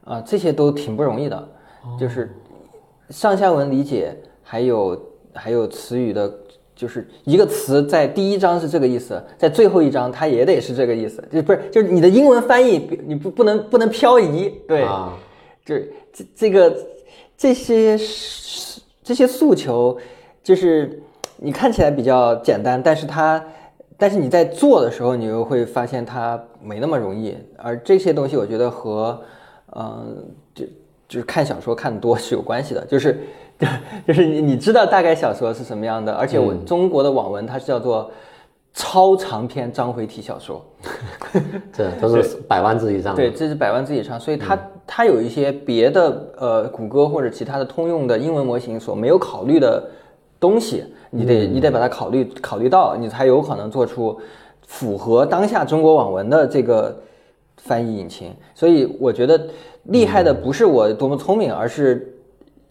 [0.05, 1.49] 啊，这些都挺不容易的，
[1.99, 2.37] 就是
[3.09, 5.01] 上下文理解，还有
[5.35, 6.33] 还有词语的，
[6.75, 15.17] 就是一个词在第一章是这个意思，在最后一章它也得是这个意思，就不是就是你的英文翻译你不不能不能漂移，对，啊，
[15.65, 16.77] 就是这这个
[17.37, 17.99] 这些
[19.03, 19.97] 这些诉求，
[20.43, 21.03] 就是
[21.39, 23.45] 你看起来比较简单，但是它，
[23.99, 27.37] 但是你在做的时候，你又会发现它没那么容易。
[27.57, 29.21] 而这些东西，我觉得和，
[29.75, 30.65] 嗯、就
[31.09, 33.19] 就是看小说看多是有关系的，就是
[34.07, 38.11] 就是你你知道大概小说是什么样的，而且我中国的网文它是叫做
[38.75, 40.65] 超长篇章回体小说。
[41.73, 43.23] 这都是百万字以上的。
[43.23, 49.83] 对，这是百万字以上，所以它它有一些别的呃，谷歌或者其他的通用的英文模型所没有考虑的
[50.41, 54.21] 东西，你得你得把它考虑考虑到，你才有可能做出
[54.67, 56.95] 符合当下中国网文的这个
[57.59, 58.35] 翻译引擎。
[58.55, 59.41] 所以我觉得
[59.85, 62.12] 厉害的不是我多么聪明，而是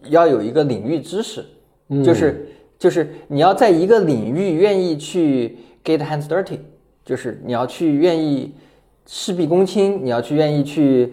[0.08, 1.44] 要有一个领域知识，
[2.04, 6.58] 就是就是你要在一个领域愿意去 get hands dirty。
[7.04, 8.54] 就是你要去愿意
[9.06, 11.12] 事必躬亲，你要去愿意去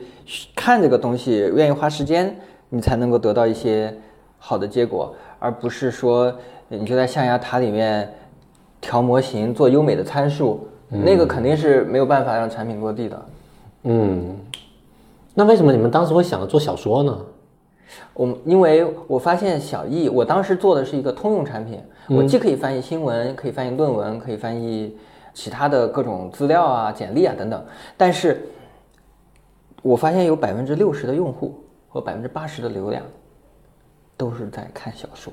[0.55, 2.35] 看这个东西，愿意花时间，
[2.69, 3.91] 你才能够得到一些
[4.37, 6.31] 好的结果，而不是说
[6.67, 8.07] 你就在象牙塔里面
[8.79, 13.25] 调模型做优美的参数，那个肯定是没有办法让产品落地的。
[13.85, 14.37] 嗯，
[15.33, 17.17] 那为什么你们当时会想着做小说呢？
[18.13, 24.97] 我们因为我发现小易，我当时做的是一个通用产品，我既可以翻译新闻，可以翻译论文，可以翻译。
[25.31, 28.41] 其他的各种资料啊、简历啊等等，但是
[29.81, 33.03] 我发现有百分之六十的用户和百分之八十的流量
[34.17, 35.31] 都是在看小说。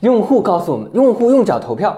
[0.00, 1.96] 用户告诉我们，用户用脚投票，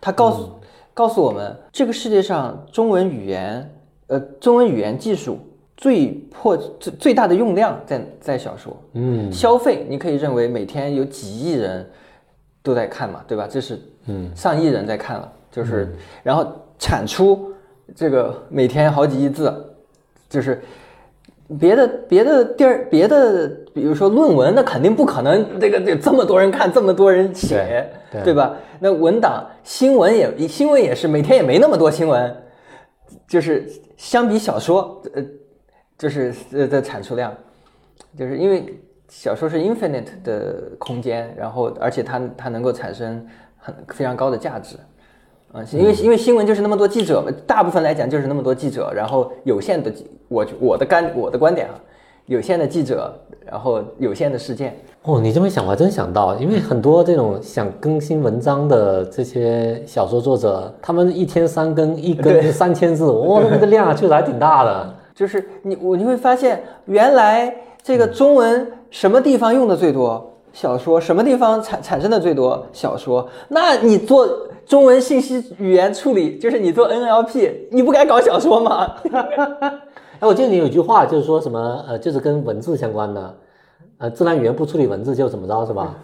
[0.00, 0.50] 他告诉
[0.92, 3.70] 告诉我们，这个世界上中文语言，
[4.08, 5.38] 呃，中文语言技术
[5.76, 8.76] 最破最最大的用量在在小说。
[8.94, 11.88] 嗯，消费你可以认为每天有几亿人
[12.62, 13.46] 都在看嘛，对吧？
[13.50, 16.46] 这是嗯上亿人在看了，就是然后。
[16.78, 17.54] 产出
[17.94, 19.50] 这个每天好几亿字，
[20.28, 20.60] 就是
[21.58, 27.88] 别的别的地儿别的，比如说论文，那肯定不可能这个这这么多人看，这么多人写，
[28.22, 28.54] 对吧？
[28.78, 32.36] 那文档新闻也新闻也是每天也没那么多新闻，
[33.26, 35.24] 就是相比小说，呃，
[35.98, 37.32] 就是呃的产出量，
[38.18, 38.78] 就是因为
[39.08, 43.26] 小说是 infinite 的空间，然后而且它它能够产生
[43.58, 44.76] 很非常高的价值。
[45.52, 49.90] 啊，因为因为新闻就是那么多记者嘛，大部分来讲就是那么多记者，然后有限的
[50.28, 51.74] 我我的干我的观点啊，
[52.26, 54.76] 有限的记者，然后有限的事件。
[55.02, 64.94] 哦，你这么想，我还真想到，因为很多这种想更新文章的这些小说作者，他们一天三更，一更三千字，哇，那个量确实还挺大的。
[65.16, 67.52] 就是你我你会发现，原来
[67.82, 70.34] 这个中文什么地方用的最多？
[70.52, 72.64] 小说什么地方产产生的最多？
[72.72, 74.28] 小说，那你做。
[74.66, 78.96] 中文信息语言处理就是你做 NLP，你不该搞小说吗？
[80.18, 83.36] 哎，我记得你有句话，就是说什么呃，就是跟文字相关的，
[83.98, 85.94] 呃，自然语言不处理文字就怎么着是吧？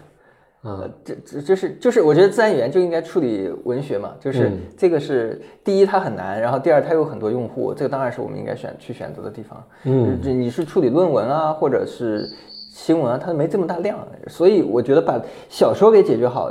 [0.63, 9.65] 啊，这这就是就是我觉得自然语言就应该处理文学嘛，就是这个是第一它很难，然后第二它有很多用户，这个当然是我们应该选去选择的地方。
[9.85, 12.27] 嗯，你是处理论文啊，或者是
[12.73, 13.99] 新闻啊，它没这么大量，
[14.29, 16.51] 所以我觉得把小说给解决好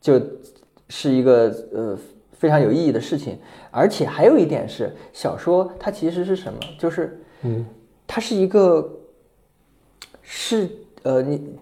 [0.00, 0.20] 就。
[0.90, 1.98] 是一个呃
[2.32, 3.38] 非常有意义的事情，
[3.70, 6.58] 而且还有一点是，小说它其实是什么？
[6.78, 7.64] 就是嗯，
[8.06, 8.86] 它是一个
[10.20, 10.68] 是
[11.02, 11.56] 呃你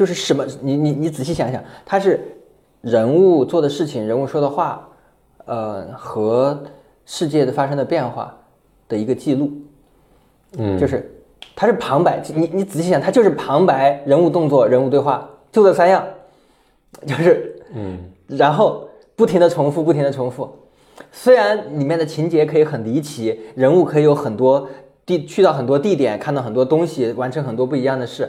[0.00, 0.46] 就是什么？
[0.62, 2.18] 你你你仔细想想，它是
[2.80, 4.88] 人物做的事情，人物说的话，
[5.44, 6.58] 呃和
[7.04, 8.34] 世界的发生的变化
[8.88, 9.52] 的一个记录，
[10.56, 11.14] 嗯，就是
[11.54, 16.02] 它是旁白，你你仔细想，它就是旁白、人物动作、人物对话，就这三样，
[17.06, 17.98] 就是嗯。
[18.26, 20.48] 然后不停的重复，不停的重复。
[21.12, 24.66] 虽然里面的情节可以很离奇，人物可以有很多
[25.06, 28.28] 地去到很多地点，看到很多东西，完成很多不一样的事，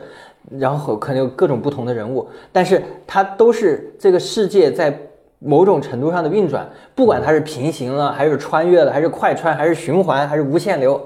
[0.57, 4.97] 然后可能有各种不同的人物，但是它都是这个世界在
[5.39, 10.99] 某种程度上的运转，不管它是平行了，还是穿越了，还是快穿，还是循环，还是无限流，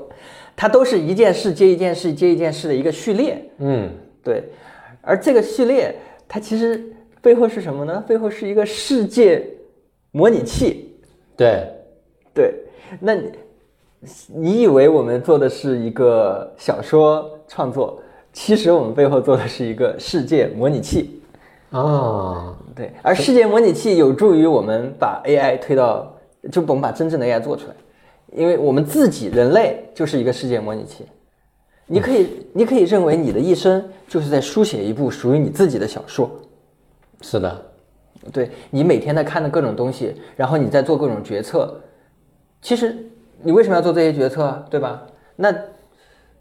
[0.56, 3.41] 它都是一件事接一件事接一件事的一个序列。
[3.58, 3.89] 嗯，
[4.23, 4.43] 对。
[5.01, 5.95] 而这个序列，
[6.28, 6.84] 它其实。
[7.21, 8.04] 背后是什么呢？
[8.08, 9.43] 背后是一个世界
[10.12, 10.95] 模拟器。
[11.36, 11.67] 对，
[12.36, 12.54] 对。
[12.99, 13.15] 那
[14.06, 18.00] 你你以为我们做的是一个小说创作，
[18.32, 21.22] 其实我们背后做的是一个世界模拟器。
[21.72, 22.91] 啊，对。
[23.02, 26.15] 而世界模拟器有助于我们把 AI 推到，
[26.52, 27.76] 就我们把真正的 AI 做出来，
[28.34, 31.06] 因为我们自己人类就是一个世界模拟器。
[31.88, 36.30] 你可以，你可以认为你的一生就是在书写一部属于你自己的小说。
[37.22, 37.65] 是的，
[38.32, 41.80] 对你每天在看的各种东西，然后你在做各种决策，
[42.62, 42.96] 其实
[43.41, 45.04] 你为什么要做这些决策，对吧？
[45.36, 45.54] 那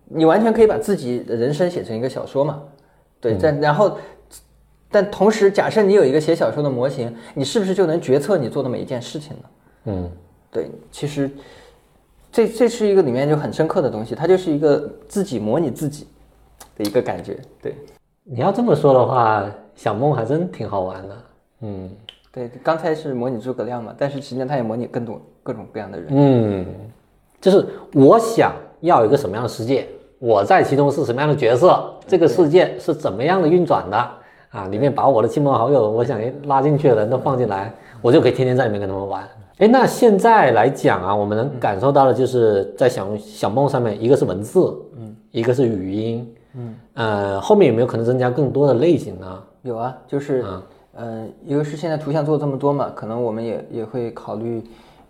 [0.07, 2.63] 你完全可以把自己的人生写成一个小说嘛？
[3.21, 3.99] 对，但然后，
[4.91, 9.43] 但同时，假设你有一个写小说的模型，你是不是就能决策你做的每一件事情呢？
[9.87, 10.11] 嗯，
[10.51, 11.31] 对，其实
[12.31, 16.07] 这这是一个里面就很深刻的东西，它就是一个自己模拟自己
[16.77, 17.39] 的一个感觉。
[17.61, 17.75] 对，
[18.23, 19.51] 你要这么说的话。
[19.77, 21.17] 小梦还真挺好玩的，
[21.63, 21.91] 嗯，
[22.35, 26.09] 对，刚才是模拟诸葛亮嘛，但是实际上他也模拟更多各种各样的人。
[26.11, 26.67] 嗯，
[27.41, 29.87] 就是我想要一个什么样的世界，
[30.19, 33.97] 我在其中是什么样的角色，这个世界是怎么样的运转的
[34.51, 34.67] 啊？
[34.69, 39.23] 里面把我的亲朋好友，我想拉进去的人都放进来，我就可以天天在里面跟他们玩。
[39.59, 49.41] 哎，那现在来讲啊，我们能感受到的就是在小小梦上面，一个是文字，嗯，一个是语音，嗯，呃，后面有没有可能增加更多的类型呢？
[49.63, 50.61] 有啊，就是，嗯
[50.97, 54.63] 嗯、一个是现在图像做这么多嘛，可能我们也也会考虑，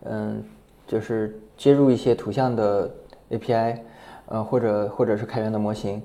[0.05, 0.43] 嗯、
[0.87, 2.91] 就是接入一些图像的
[3.31, 3.77] API，
[4.27, 6.03] 呃，或者或者是开源的模型，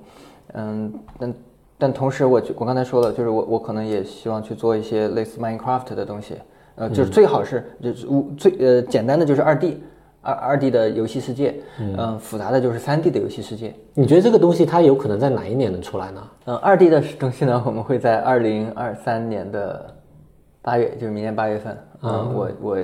[0.53, 1.33] 嗯，但
[1.77, 6.35] 但同时我就我刚才说了，就是我我可能也希望去做一些类似 Minecraft 的东西，
[6.75, 9.81] 呃，就是最好是就是无最呃简单的就是二 D。
[10.21, 16.27] 二二 D 的游戏世界，嗯、复杂的就是三 D 的游戏世界，你觉得这个东西它有可能在哪一年能出来呢？
[16.45, 19.93] 嗯，二 D 的东西呢，我们会在二零二三年的
[20.61, 21.77] 八月，就是明年八月份。
[22.01, 22.77] 嗯，我我，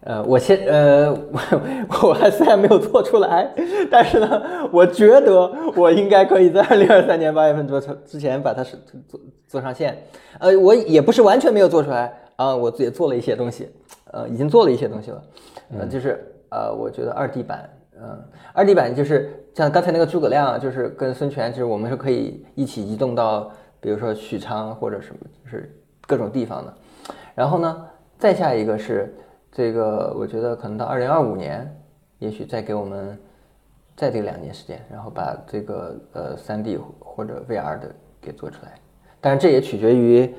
[0.00, 3.50] 呃，我现呃，我 我还虽然没有做出来，
[3.90, 8.76] 但是呢，我觉得我应该可以在二零二三年八月份做成之前把它是
[9.08, 9.96] 做做上线。
[10.38, 13.70] 呃，我也不是完全没有做出来啊，我也做了一些东西，
[14.12, 15.22] 呃，已经做了一些东西了。
[15.78, 17.68] 呃，就是呃，我觉得二 D 版，
[18.00, 25.74] 嗯，二 D 版就是像刚才那个诸葛亮，就是跟孙权，就是我们是可以一起移动到，比如说许昌或者什么，就是
[26.06, 26.74] 各种地方的。
[27.34, 27.86] 然后呢，
[28.18, 29.14] 再下一个是
[29.52, 31.70] 这个，我觉得可能到二零二五年，
[32.18, 33.18] 也许再给我们
[33.96, 38.74] 再这两年时间，然后把这个呃三 D 或者 VR 的给做出来。
[39.20, 40.34] 但是，这也取决于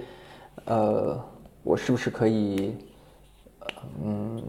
[0.65, 1.19] 呃
[1.63, 2.78] 我是不是可以，
[4.04, 4.41] 嗯，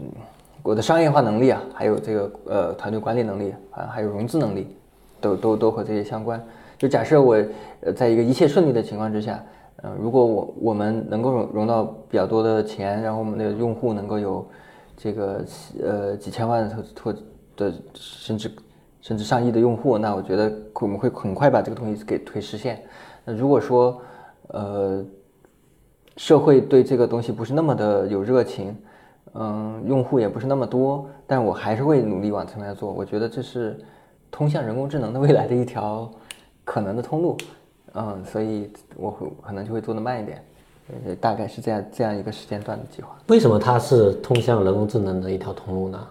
[0.62, 4.66] 我的商业化能力啊，还有这个呃团队管理能力啊，还有融资能力，
[5.20, 6.42] 都都都和这些相关。
[6.79, 7.37] 就假设我
[7.81, 9.42] 呃在一个一切顺利的情况之下，
[9.77, 14.46] 呃，如果我我们能够融融到比较多的钱，然后我们的用户能够有
[14.96, 15.44] 这个
[15.83, 16.68] 呃几千万
[17.03, 17.14] 或
[17.57, 18.51] 的甚至
[19.01, 22.83] 甚至上亿的用户，那我觉得我们会很快把这个东西给推实现。
[23.25, 24.01] 那如果说
[24.49, 25.05] 呃
[26.16, 28.77] 社会对这个东西不是那么的有热情，
[29.35, 32.93] 嗯，用户也不是那么多，但我还是会努力往这边做。
[32.93, 33.79] 我觉得这是
[34.31, 36.11] 通向人工智能的未来的一条
[36.64, 37.37] 可能的通路，
[37.95, 40.45] 嗯，所以我会可能就会做的慢一点，
[41.07, 43.16] 呃，大概是这样这样一个时间段的计划。
[43.29, 46.07] 为什么它是通向人工智能的一条通路呢？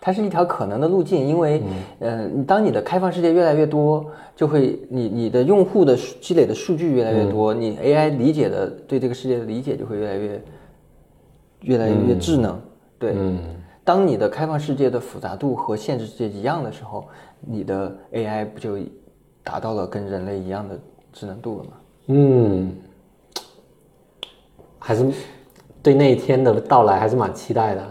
[0.00, 1.60] 它是一条可能的路径，因为，
[1.98, 4.06] 呃，当你的开放世界越来越多，
[4.36, 10.40] 就会你你的用户的积累的数据越来越多，你 AI 理解的对这个世界的理解就会越来越
[11.60, 12.60] 越来越智能。
[12.98, 13.14] 对，
[13.84, 17.04] 当你的开放世界的复杂度和现实世界一样的时候，
[17.40, 18.78] 你的 AI 不就
[19.42, 20.78] 达到了跟人类一样的
[21.12, 21.70] 智能度了吗？
[22.08, 22.72] 嗯，
[24.78, 25.06] 还是
[25.82, 27.82] 对那一天的到来还是蛮期待的。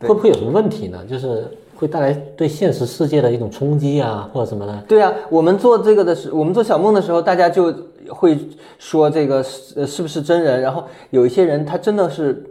[0.00, 1.04] 会不会有什么问题呢？
[1.04, 4.82] 就是会带来对现实世界的一种冲击啊，或者什么的？
[4.88, 7.74] 对啊，我们做这个的时，我们做小梦的时候，大家就
[8.08, 8.38] 会
[8.78, 10.62] 说这个是呃是不是真人？
[10.62, 12.42] 然后有一些人他真的是，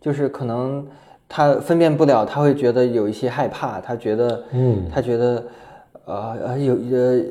[0.00, 0.86] 就是可能
[1.28, 5.44] 他分辨不了，他会觉得有一些害怕，他觉得，嗯，他觉得，
[6.06, 7.22] 呃呃有呃，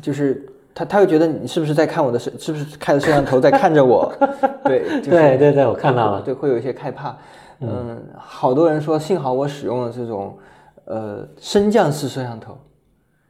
[0.00, 4.12] 就是他他会觉得你是不是在看我的摄，是不是开着摄像头在看着我？
[4.64, 6.20] 对，就是、对对对，我看到了。
[6.22, 7.16] 对，会有一些害怕。
[7.60, 10.38] 嗯，好多人说，幸好我使用了这种
[10.86, 12.56] 呃升降式摄像头，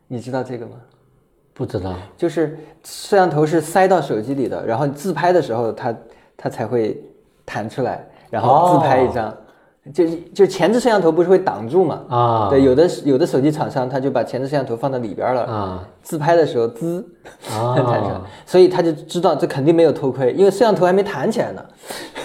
[0.07, 0.73] 你知道这个吗？
[1.53, 1.95] 不知道。
[2.17, 5.95] 就是摄像头是塞到手机里的，然后你自拍的时候它
[6.37, 7.03] 它才会
[7.45, 9.37] 弹出来，然后自拍一张。
[9.95, 12.05] 就就前置摄像头不是会挡住嘛？
[12.11, 17.05] 啊，对，有的有的手机厂商他就把前置摄像头放到里边了啊，自拍的时候滋
[17.49, 21.65] 啊弹出来，所以他就知道这肯定没有偷窥，因为摄像头还没弹起来呢。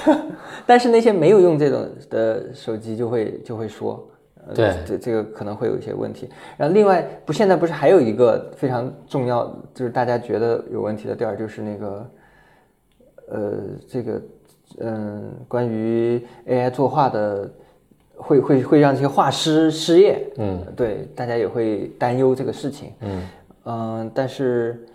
[0.68, 4.06] 但是那些没有用这种的手机就会就会说，
[4.46, 6.30] 呃对这这个可能会有一些问题。
[6.58, 12.10] 然后另外不现在不是还有一个非常重要，就是大家觉得有问题的地儿，就是那个
[13.32, 13.52] 呃
[13.88, 14.22] 这个
[14.80, 17.50] 嗯关于 AI 作画的。
[18.18, 23.22] 会会会让这些画师失业，嗯，对，大家也会担忧这个事情，嗯
[23.66, 24.86] 嗯，但是，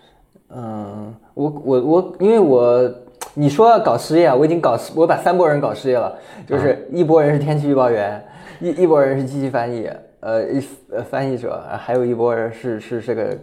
[0.49, 2.91] 嗯，我我我，因为我
[3.35, 8.25] 你说要搞失业啊，我已经搞，我把三波人搞失业了，就是一波人是天气预报员，
[8.59, 9.87] 一一波人是机器翻译，
[10.21, 13.39] 呃，一呃翻译者，还有一波人是是这个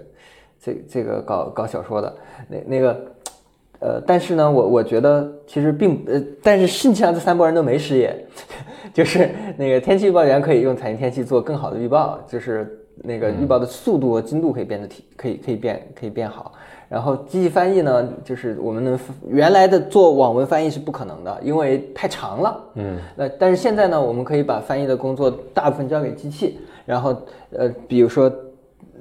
[0.59, 2.15] 这这个搞搞小说的，
[2.49, 2.99] 那那个。
[3.79, 8.25] 呃，但是呢，我我觉得其实并呃，但是实际上这三波人都没失业，
[8.93, 16.53] 就是那个天气预报员可以用彩云天气做更好的预报，就是那个预报的速度和精度可以变得提，可以可以变可以变好。
[16.89, 18.97] 然后机器翻译呢，就是我们能
[19.27, 22.63] 原来的做网文翻译是不可能的，因为太长了。
[22.75, 27.15] 嗯，那但是现在呢，我们可以把翻译的工作大部分交给机器，然后
[27.51, 28.31] 呃，比如说，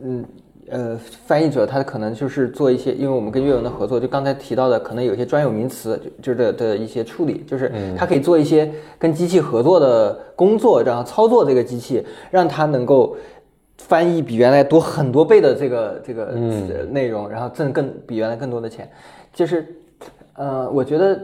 [0.03, 0.25] 嗯。
[0.69, 13.17] 呃，翻译者他可能就是做一些，因为我们跟阅文的合作，就刚才提到的，可能有些专有名词，就就的的一些处理，就是他可以做一些跟机器合作的工作，然后操作这个机器，让它能够
[13.79, 16.25] 翻译比原来多很多倍的这个这个
[16.91, 18.91] 内容，然后挣更比原来更多的钱。
[19.33, 19.67] 就是，
[20.35, 21.21] 呃，我觉得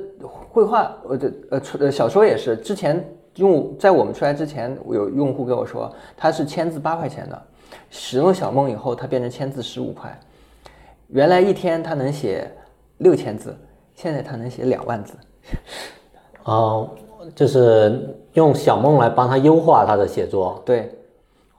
[0.50, 3.04] 绘画，我的呃小说也是，之前
[3.36, 7.42] 用在我们出来之前，有用户跟我说，他是签字八块钱的。
[7.90, 10.18] 使用小梦以后，它变成签字十五块。
[11.08, 12.50] 原来一天他能写
[12.98, 13.54] 六千字，
[13.94, 15.12] 现在他能写两万字。
[16.44, 16.88] 哦，
[17.34, 20.62] 就是用小梦来帮他优化他的写作。
[20.64, 20.90] 对，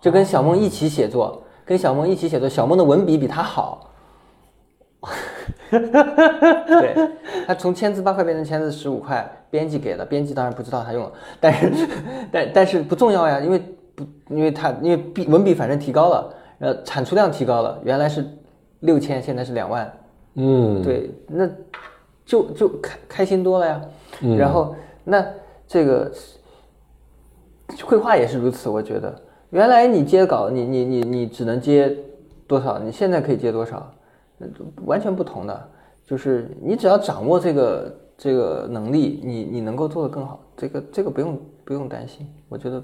[0.01, 3.91] 就跟小梦一起写作，跟小梦一起写作，小梦的文笔比他好。
[5.69, 7.09] 对，
[7.45, 11.87] 他从签字八块变成签字十五块，编辑给了，编辑当然不知道他用了，但是
[12.31, 13.61] 但但是不重要呀，因为。
[14.33, 18.25] 不，因为它因为笔文笔反正提高了，呃，产出量提高了，原来是
[18.81, 19.93] 六千，现在是两万，
[20.35, 21.49] 嗯，对，那
[22.25, 23.81] 就就开开心多了呀。
[24.37, 25.25] 然后那
[25.67, 26.11] 这个
[27.83, 29.13] 绘画也是如此，我觉得
[29.49, 31.95] 原来你接稿，你你你你只能接
[32.47, 33.91] 多少，你现在可以接多少，
[34.85, 35.69] 完全不同的，
[36.05, 42.83] 就是你只要掌握这个这个能力，你你能够做得更好，这个这个不用不用担心，我觉得。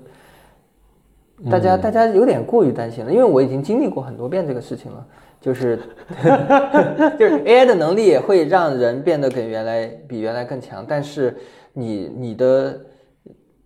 [1.49, 5.05] 大家大家有点过于担心了，因为我已经经历过很多遍这个事情了，
[5.39, 5.77] 就是
[7.17, 11.37] 就是 AI 的能力也会让人变得跟原来比原来更强，但是
[11.73, 12.79] 你你的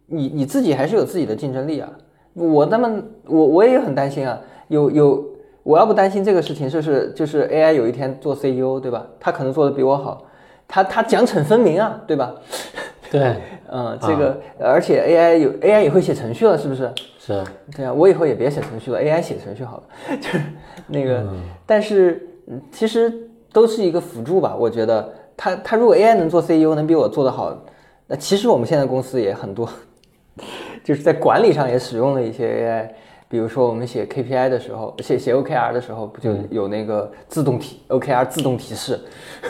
[0.08, 1.90] 你你自己还是有自己的竞争力啊。
[2.34, 5.24] 我那么我我也很担心啊，有有
[5.64, 9.06] 我要不担心这个事情，就是就是 AI 有一天做 CEO 对吧？
[9.20, 10.26] 他可能做的比我好，
[10.68, 12.34] 他他奖惩分明啊，对吧？
[13.12, 13.36] 对，
[13.76, 16.92] 嗯，这个而且 AI 有 AI 也会写程序了，是不是？
[17.18, 17.44] 是
[17.76, 20.18] 对啊，我以后也别写程序了，AI 写程序好了。
[20.22, 20.42] 就是
[20.88, 21.26] 那个，
[21.66, 22.28] 但是
[22.72, 23.12] 其实
[23.52, 24.56] 都是一个辅助吧。
[24.56, 27.58] 我觉得他他如果 AI 能做 CEO，能比我做得好，
[28.06, 29.68] 那其实我们现在公司也很多，
[30.84, 32.90] 就是在管理上也使用了一些 AI。
[33.30, 39.00] 比如说我们写 KPI 的时候，写写 OKR 的时候，不就有那个自动提 OKR 自动提示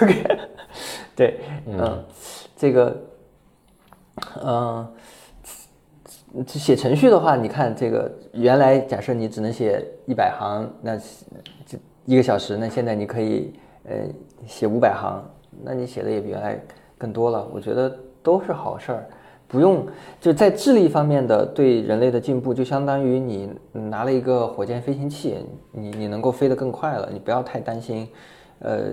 [0.01, 0.23] ？OK，
[1.13, 2.01] 对，嗯，
[2.55, 2.95] 这个，
[4.43, 4.87] 嗯。
[6.47, 13.53] 写程序的话，你看这个原来假设你只能写一百行，那这一个小时，那现在你可以
[13.83, 13.93] 呃
[14.47, 15.23] 写五百行，
[15.63, 16.59] 那你写的也比原来
[16.97, 17.47] 更多了。
[17.53, 19.05] 我觉得都是好事儿，
[19.47, 19.85] 不用
[20.19, 25.37] 就在智力方面的对人类的进步，就相当于你拿了一个火箭飞行器，
[25.71, 28.09] 你你能够飞得更快了，你不要太担心，
[28.57, 28.85] 呃，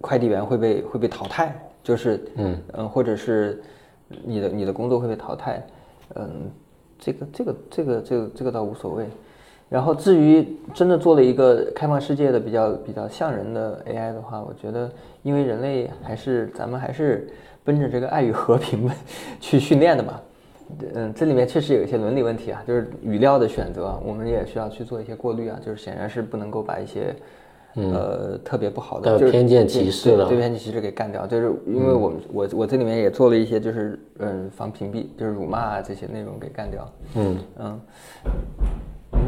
[0.00, 3.60] 快递员会被会被淘汰，就是嗯嗯，或者是
[4.24, 5.62] 你的你的工作会被淘汰。
[6.14, 6.50] 嗯，
[6.98, 9.06] 这个这个这个这个这个倒无所谓。
[9.68, 14.90] 然后至于真的做了一个开放世界的比较比较像人的 AI 的话，我觉得
[15.22, 17.30] 因为人类还是咱们还是
[17.64, 18.90] 奔着这个爱与和平
[19.40, 20.20] 去训练的嘛。
[20.94, 25.58] 嗯，这里面确实有一些伦理问题啊，就是语料的选择，我们也需要去做一些过滤啊。
[25.64, 27.14] 就是显然是不能够把一些。
[27.76, 31.24] 呃，特别不好的，就是偏见歧视了，对偏见歧视给干掉。
[31.24, 36.92] 就是因为我们我我这里面也做了一些，就是嗯防屏蔽，就是辱骂啊这些内容给干掉。
[37.14, 37.80] 嗯嗯
[39.12, 39.20] 嗯。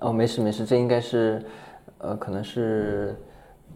[0.00, 1.42] 哦，没事没事，这应该是
[1.98, 3.16] 呃可能是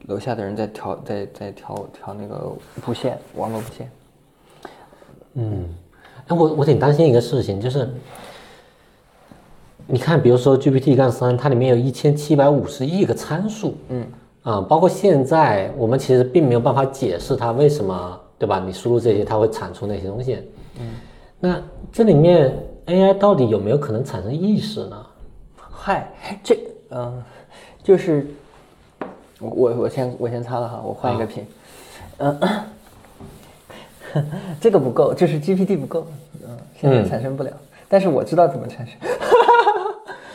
[0.09, 2.53] 楼下的人在调在在调调那个
[2.85, 3.91] 布线，网络布线。
[5.33, 5.65] 嗯，
[6.29, 7.89] 哎我我挺担心一个事情，就是。
[9.89, 14.05] 你看，比如说 GPT 杠三，它里面有一千七百五十亿个参数，嗯，
[14.43, 18.61] 啊，包括现在我们其实并没有办法解释它为什么，对吧？
[18.67, 20.39] 你输入这些，它会产出那些东西，
[20.81, 20.95] 嗯，
[21.39, 21.63] 那
[21.93, 22.53] 这里面
[22.87, 25.07] AI 到底有没有可能产生意识呢？
[25.57, 26.13] 嗨，
[26.43, 26.59] 这，
[26.91, 27.23] 嗯，
[27.85, 28.27] 就是
[29.39, 31.47] 我我我先我先擦了哈，我换一个屏，
[32.19, 32.41] 嗯，
[34.61, 36.09] 这个不够，就是 GPT 不够，
[36.45, 37.53] 嗯，现在产生不了，
[37.89, 38.97] 但是我知道怎么产生。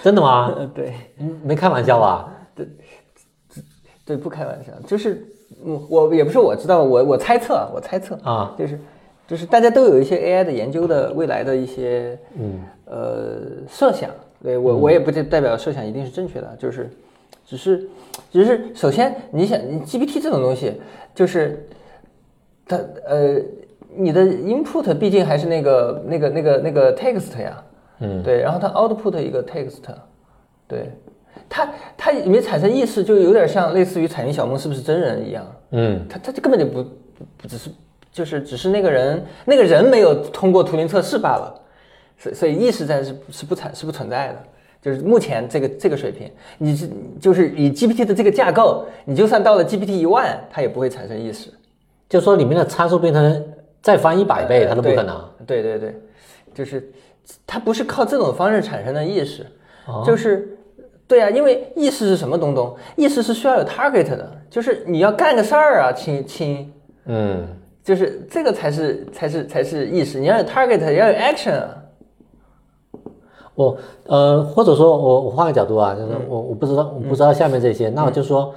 [0.02, 0.54] 真的吗？
[0.74, 0.94] 对，
[1.44, 2.32] 没开玩笑吧？
[2.56, 2.68] 对，
[4.06, 5.24] 对，不开玩笑，就是
[5.90, 8.80] 我也不是我知道，我我猜测，我猜测啊，就是
[9.28, 14.10] 就是大家都有一些 AI 的研究的未来的一些嗯呃设想，
[14.44, 16.90] 对我我也不代表设想一定是正确的，就是
[17.46, 17.88] 只是
[18.32, 20.82] 只是首先你想你 GPT 这种东西，
[21.14, 21.68] 就是
[22.66, 22.76] 它
[23.06, 23.40] 呃
[23.96, 27.64] 你的 input 毕竟还是那个那个那个那个 text 呀。
[28.02, 29.80] 嗯，对，然后它 output 一个 text，
[30.68, 30.92] 对，
[31.48, 36.90] 它它里面产生意识，就有点像类似于彩云小梦是不是真人一样，嗯它它就根本就不不
[37.38, 37.70] 不只是
[38.12, 41.62] 就是只是那个人那个人没有通过图灵测试罢了，
[42.18, 44.36] 所以所以意识在是是不产是不存在的。
[44.82, 46.28] 就是目前这个这个水平，
[46.58, 46.90] 你是
[47.20, 51.52] 就是以 GPT 的这个架构，你就算到了 GPT 一万，它也不会产生意识。
[52.10, 53.46] 就说里面的参数变成
[53.80, 55.16] 再翻一百倍，它都不可能。
[55.18, 55.96] 呃对对对，
[56.52, 56.92] 就是
[57.46, 59.46] 它不是靠这种方式产生的意识，
[59.88, 60.04] 哦。
[60.06, 60.58] 就是
[61.08, 62.76] 对啊，因为意识是什么东东？
[62.96, 66.74] 意识是需要有 target 的，就是你要干个事儿啊，亲亲，
[67.06, 67.48] 嗯。
[67.84, 71.78] 就是这个才是才是才是意识，你要有 target，要有 action 啊。
[73.56, 78.54] 我呃，或者说我我换个角度啊，就是我我不知道我不知道下面这些，那我就说，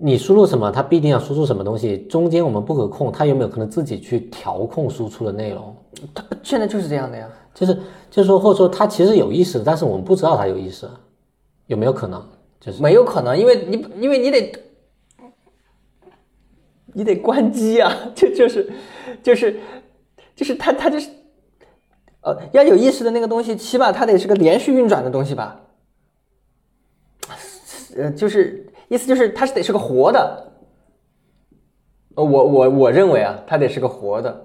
[0.00, 5.76] 你输入什么，它必定要输出什么东西，中间我们不可控，它有没有可能自己去调控输出的内容？
[6.14, 7.28] 它现在就是这样的呀。
[7.52, 7.74] 就是
[8.08, 10.88] 就是说，或者说它其实有意识，但是我们不知道它有意识，
[11.66, 12.24] 有没有可能？
[12.60, 14.52] 就是没有可能，因为你因为你得
[16.94, 18.72] 你得关机啊， 就就是
[19.22, 19.58] 就是
[20.36, 21.10] 就是它它就是
[22.20, 25.60] 呃要有意识的那个东西，起码它得是个连续运转的东西吧。
[27.96, 30.44] 呃，就是意思就是它是得是个活的。
[32.16, 34.36] 呃，我我我认为啊，它得是个活的，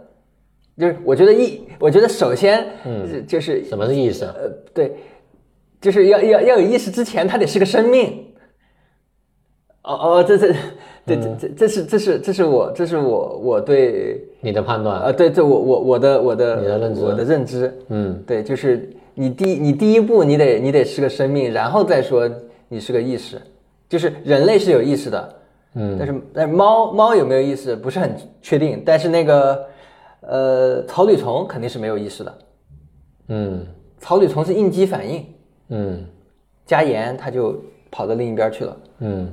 [0.77, 4.25] 就是我觉得意，我觉得首先，嗯，就是什么是意识？
[4.25, 4.95] 呃，对，
[5.81, 8.25] 就是要要要有意识之前，它得是个生命。
[9.83, 10.53] 哦哦，这这，
[11.05, 14.97] 对这这这是这是这是我这是我我对你的判断？
[15.01, 22.29] 啊对这我我我的我的你的认知我的认知，嗯对，就是你第你第一步你得你得是个生命，然后再说
[22.69, 23.41] 你是个意识，
[23.93, 25.35] 就是人类是有意识的，
[25.75, 25.95] 嗯。
[25.99, 29.67] 但是但是猫猫有没有意识不是很确定，但是那个
[30.21, 32.37] 呃草履虫肯定是没有意识的，
[33.27, 33.67] 嗯。
[33.99, 35.23] 草履虫是应激反应，
[35.67, 36.03] 嗯。
[36.65, 38.77] 加盐它就跑到另一边去了。
[38.97, 39.31] 嗯。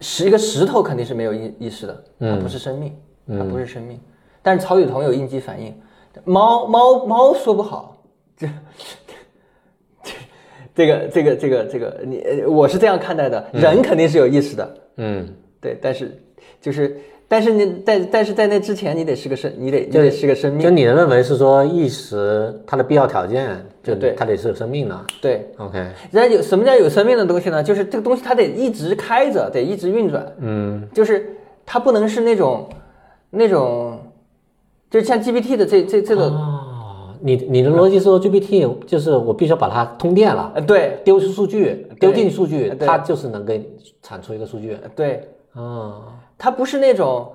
[0.00, 2.96] 石一个石头肯定是没有意意识的，它不是生命，
[3.26, 3.98] 它不是生命。
[4.40, 5.74] 但是草履虫有应激反应，
[6.24, 7.96] 猫猫猫说不好，
[8.36, 8.46] 这
[10.78, 15.26] 这个这个这个这个你呃我是这样看待的，人肯定是有意识的，嗯，
[15.60, 16.16] 对，但是
[16.60, 25.04] 就是但是你在但是在那之前你得是个生，你得你得是个生命就，你的认为是说意识它的必要条件，就对它得是有生命的。
[25.20, 25.44] 对。
[25.56, 25.78] OK，
[26.12, 27.60] 人家有什么叫有生命的东西呢？
[27.60, 31.28] 就是这个东西它得一直开着，得一直运转，嗯就是
[31.66, 32.68] 它不能是那种
[33.30, 33.98] 那种，
[34.88, 36.47] 就像 GPT 的这这这个，哦，
[37.20, 41.00] 你你的逻辑是说 GPT 就是我必须要把它通电了，呃，对。
[41.04, 43.66] 丢出数据，丢进数据，它就是能给你
[44.02, 44.76] 产出一个数据。
[44.94, 47.32] 对，啊，它不是那种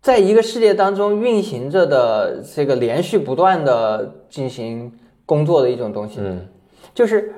[0.00, 4.92] 在一个世界当中运行着的这个连续不断的进行
[5.26, 6.46] 工作的一种东西，嗯。
[6.94, 7.32] 就是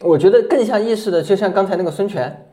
[0.00, 2.46] 我觉得更像意识的，就像刚才那个孙权，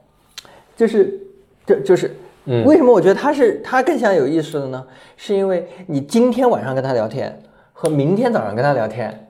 [0.76, 1.20] 就是
[1.66, 2.16] 就就是。
[2.46, 2.64] 嗯。
[2.64, 4.86] 为什么我觉得他是他更像有意识的呢？
[5.18, 7.42] 是因为你今天晚上跟他聊天
[7.78, 9.28] 和明天早上跟他聊天，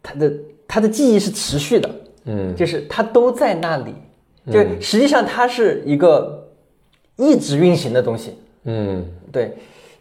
[0.00, 0.32] 他的
[0.68, 1.90] 他的记忆是持续的，
[2.26, 3.92] 嗯就是他都在那里，
[4.50, 6.48] 就实际上它是一个
[7.16, 9.56] 一直运行的东西，嗯，对，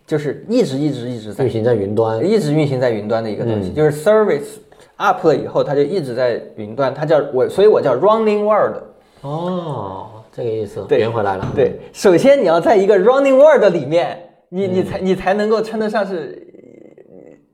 [0.05, 2.23] 就是一直一直一直在运行在云端。
[2.23, 4.59] 一直运行在云端的一个东嗯西，就是 service
[4.97, 8.83] up 了以后，它就一直在云端，它叫我，所以我叫 running world。
[9.21, 11.51] 哦，这个意思，对圆回来了。
[11.55, 14.17] 对，首先你要在一个 running world 里面，
[14.49, 16.47] 你嗯你才你才能够称得上是，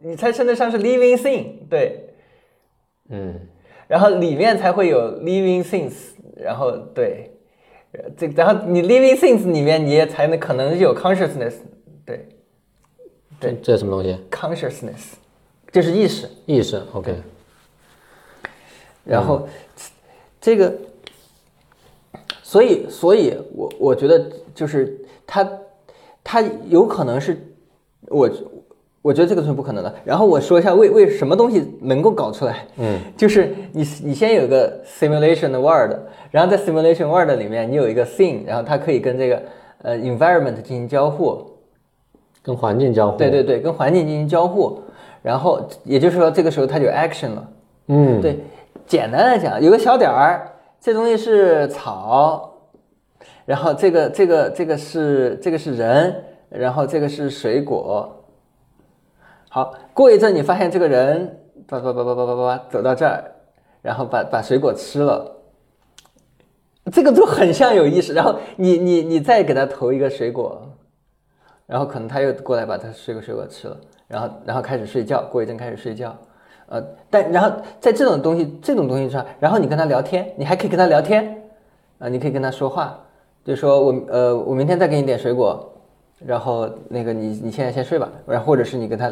[0.07, 2.09] 你才称得上是 living thing，对，
[3.09, 3.39] 嗯。
[3.87, 5.93] 然后里面才会有 living things，
[6.35, 7.31] 然后对，
[7.91, 11.55] 呃这然后你 living things 里面你也才能可能有 consciousness，
[12.05, 12.27] 对。
[13.39, 13.55] 对。
[13.63, 15.13] 这是什么东西？，consciousness
[15.71, 16.79] 就是意识，意识。
[16.93, 17.15] OK，
[19.03, 19.47] 然后
[20.39, 20.71] 这个，
[22.43, 25.49] 所以所以我我觉得就是它
[26.23, 27.43] 它有可能是
[28.07, 28.29] 我
[29.05, 29.93] 我觉得这个是不可能的。
[30.03, 35.91] 然后我说一下为为什么东西能够搞出来，嗯，就是你你先有个 simulation 的 word，
[36.31, 39.39] 然后在 simulation word 里面你有一个 thing，然后它可以跟这个
[39.83, 41.39] 呃 environment 进行交互，
[42.41, 43.17] 跟环境交互。
[43.19, 44.79] 对对对，跟环境进行交互，
[45.21, 47.49] 然后也就是说这个时候它就 action 了。
[47.89, 48.39] 嗯，对，
[48.87, 50.49] 简单来讲，有个小点儿，
[50.81, 52.55] 这东西是草，
[53.45, 56.15] 然后这个这个这个是这个是人，
[56.49, 58.11] 然后这个是水果。
[59.55, 63.23] 好，过一阵你发现这个人叭叭叭叭叭叭叭走到这儿，
[63.81, 65.33] 然后把把水果吃了，
[66.91, 68.13] 这个就很像有意识。
[68.13, 70.61] 然后你你你再给他投一个水果，
[71.67, 73.77] 然后可能他又过来把他水果水果吃了，
[74.09, 76.13] 然后然后开始睡觉，过一阵开始睡觉。
[76.65, 81.43] 呃，但然后在这种东西这种东西上，然后你跟他聊天，你还可以跟他聊天，
[81.99, 82.99] 啊、你可以跟他说话，
[83.45, 85.71] 就说我呃我明天再给你点水果，
[86.19, 89.09] 然后那个你你现在先睡吧，然后或者是你跟他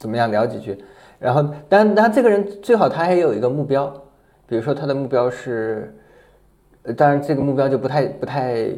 [0.00, 0.82] 怎么样聊几句，
[1.18, 3.86] 然后但但这个人最好他还有一个目标，
[4.48, 5.94] 比如说他的目标是，
[6.84, 8.70] 呃当然这个目标就不太不太，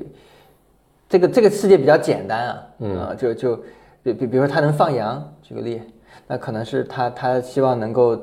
[1.09, 2.67] 这个这个世界比较简单啊，
[2.99, 3.57] 啊就就
[4.03, 5.81] 比比比如说他能放羊，举个例，
[6.27, 8.21] 那可能是他他希望能够，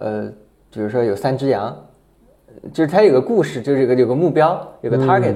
[0.00, 0.30] 呃，
[0.70, 1.74] 比如说有三只羊，
[2.74, 5.34] 就是他有个故事，就是有个有个目标，有个 target，、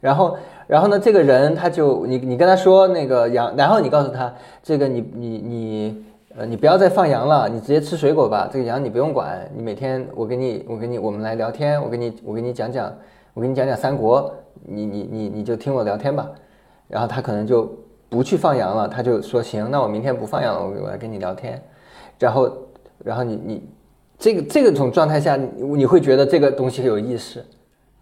[0.00, 0.36] 然后
[0.68, 4.32] 然后呢，这个人他就你你跟他说那个羊，然后你告诉他
[4.62, 6.04] 这个你你你
[6.36, 12.92] 呃你不要再放羊了，你直接吃水果吧，这个羊你不用管，你每天我给你我给你我们来聊天，我给你我给你讲讲
[13.34, 16.28] 我给你讲讲三国，你你你你就听我聊天吧，
[16.88, 17.72] 然后他可能就
[18.08, 21.62] 不去放羊了，他就说行，那我明天不放羊了，我我来跟你聊天，
[22.18, 22.52] 然后
[23.04, 23.62] 然后你你
[24.18, 27.44] 这个这个种状态下，你你会觉得这个东西有意思，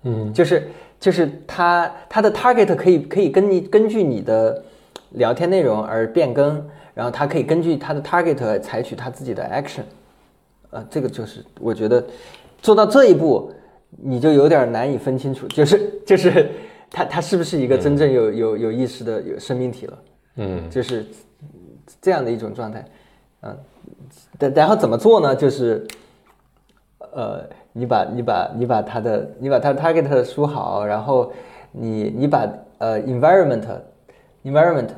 [0.05, 0.33] 嗯。
[0.33, 0.69] 就是
[0.99, 4.63] 就是他他的 target 可以可以根你根据你的
[5.11, 6.65] 聊天内容而变更，
[6.95, 9.83] 然后他可以根据他的 target 采取他自己的 action，
[10.71, 12.05] 呃，这个就是我觉得
[12.61, 13.53] 做到这一步，
[13.91, 16.51] 你就有点难以分清楚，就是就是
[16.91, 19.99] 他他是不是一个真正有有有意识的有生命体了，
[20.37, 20.71] 嗯。
[20.71, 21.07] 就是
[22.01, 22.85] 这样的一种状态，
[23.43, 23.57] 嗯，
[24.39, 25.35] 然然后怎么做呢？
[25.35, 25.87] 就是，
[27.13, 31.33] 呃，你把你把你把他的你把它 target 输好，然后
[31.71, 33.65] 你你把呃 environment
[34.45, 34.89] environment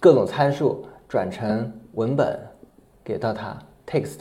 [0.00, 2.40] 各种参数转成文本
[3.04, 3.54] 给到它
[3.86, 4.20] text，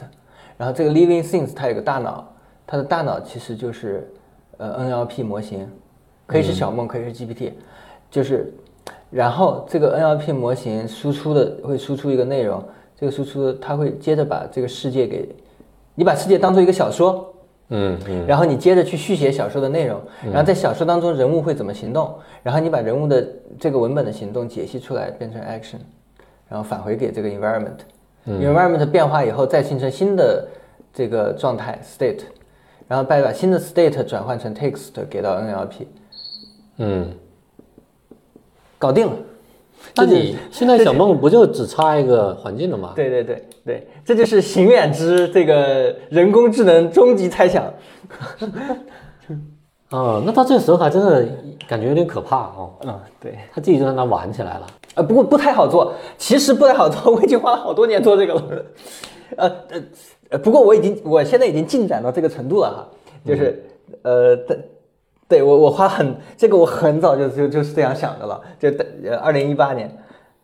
[0.58, 2.30] 然后这个 living things 它有个大脑，
[2.68, 4.12] 它的大脑其实就是
[4.58, 5.66] 呃 NLP 模型，
[6.28, 7.54] 可以是小梦，可以是 GPT，
[8.10, 8.54] 就是
[9.10, 12.62] 然后这个 NLP 模型输出的会输出一个内容，
[12.94, 15.34] 这个输出它会接着把这个世界给，
[15.96, 17.34] 你把世界当做一个小说，
[17.70, 18.28] 嗯嗯。
[18.28, 22.14] 然后你接着去续写小说的内容，然后在小说当中人物会怎么行动，
[22.44, 23.26] 然后你把人物的
[23.58, 25.78] 这个文本的行动解析出来变成 action，
[26.52, 30.46] 然后返回给这个 environment，environment、变化以后再形成新的
[30.94, 32.20] 这个状态 state，
[32.90, 35.86] 然后再把新的 state 转换成 text 给到 NLP，
[36.78, 37.14] 嗯。
[38.78, 39.14] 搞定了。
[39.96, 42.94] 那你现在小梦不就只差一个环境了吗？
[42.96, 47.64] 对对对对，这就是行远之这个人工智能终极猜想。
[49.92, 51.28] 哦， 那他这个时候还真的
[51.68, 52.74] 感觉有点可怕哦。
[52.86, 53.38] 嗯，对。
[53.54, 54.68] 他自己就在那玩起来了。
[54.96, 58.66] 呃，不过不太好做，其实不太好做， 我已经花了好多年做这个了。
[59.38, 59.82] 呃呃
[60.32, 62.88] 呃，不过我已经，我现在已经进展到这个程度了哈，
[63.26, 63.64] 就是、
[64.02, 64.60] 呃，对，
[65.28, 68.70] 对我我花很这个我很早就就就是这样想的了，就
[69.10, 69.98] 呃二零一八年，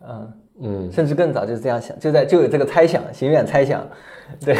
[0.06, 3.86] 嗯嗯，甚至更早就是这样想，就在就有这个猜想，行远猜想，
[4.44, 4.54] 对，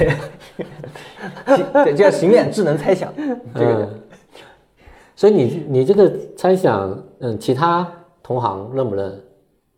[1.47, 3.13] 行对，叫行远智能猜想，
[3.55, 3.73] 这个。
[3.85, 4.01] 嗯
[5.17, 7.85] 所以你你这个猜想，嗯，其他
[8.23, 9.21] 同行认不认？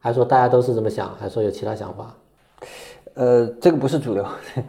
[0.01, 1.15] 还说大家都是这么想？
[1.21, 2.15] 还说有其他想法？
[3.15, 4.25] 呃，这个不是主流，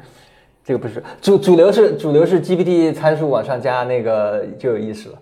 [0.63, 5.15] 这个不是主主流是主流是 GPT 参数往上加那个就有意思了。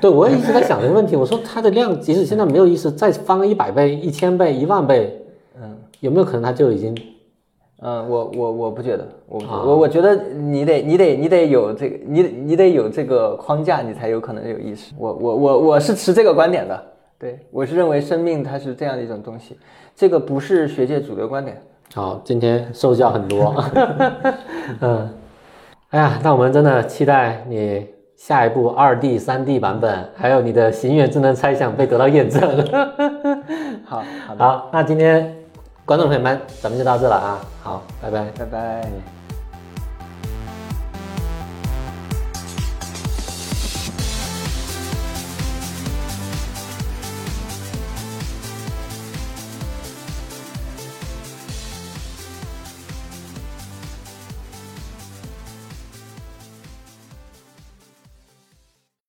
[0.00, 1.16] 对，我也一直在想这个问题。
[1.16, 5.18] 我说它的量即使现在没有意思，再翻个一百倍、一千倍、一万倍，
[5.60, 6.94] 嗯有没有可能它就已经
[7.80, 14.92] 嗯，我我我不觉得，我不觉得啊我我觉得你得你得你得有这个你你得有这个框架，你才有可能有意识。
[14.96, 16.84] 我我我我是持这个观点的，
[17.18, 19.56] 对我是认为生命它是这样的一种东西，
[19.94, 21.62] 这个不是学界主流观点。
[21.94, 22.20] 好？
[22.24, 23.54] 今天受教很多。
[24.80, 25.08] 嗯，
[25.90, 27.86] 哎呀，那我们真的期待你
[28.16, 32.42] 下一步二 D、三 D 版本，还有你的行远智能猜想被得到验证。
[33.86, 35.36] 好好的，好，那今天
[35.84, 37.40] 观众朋友们，咱们就到这了啊。
[37.62, 38.24] 好，拜拜。
[38.38, 39.23] 拜拜。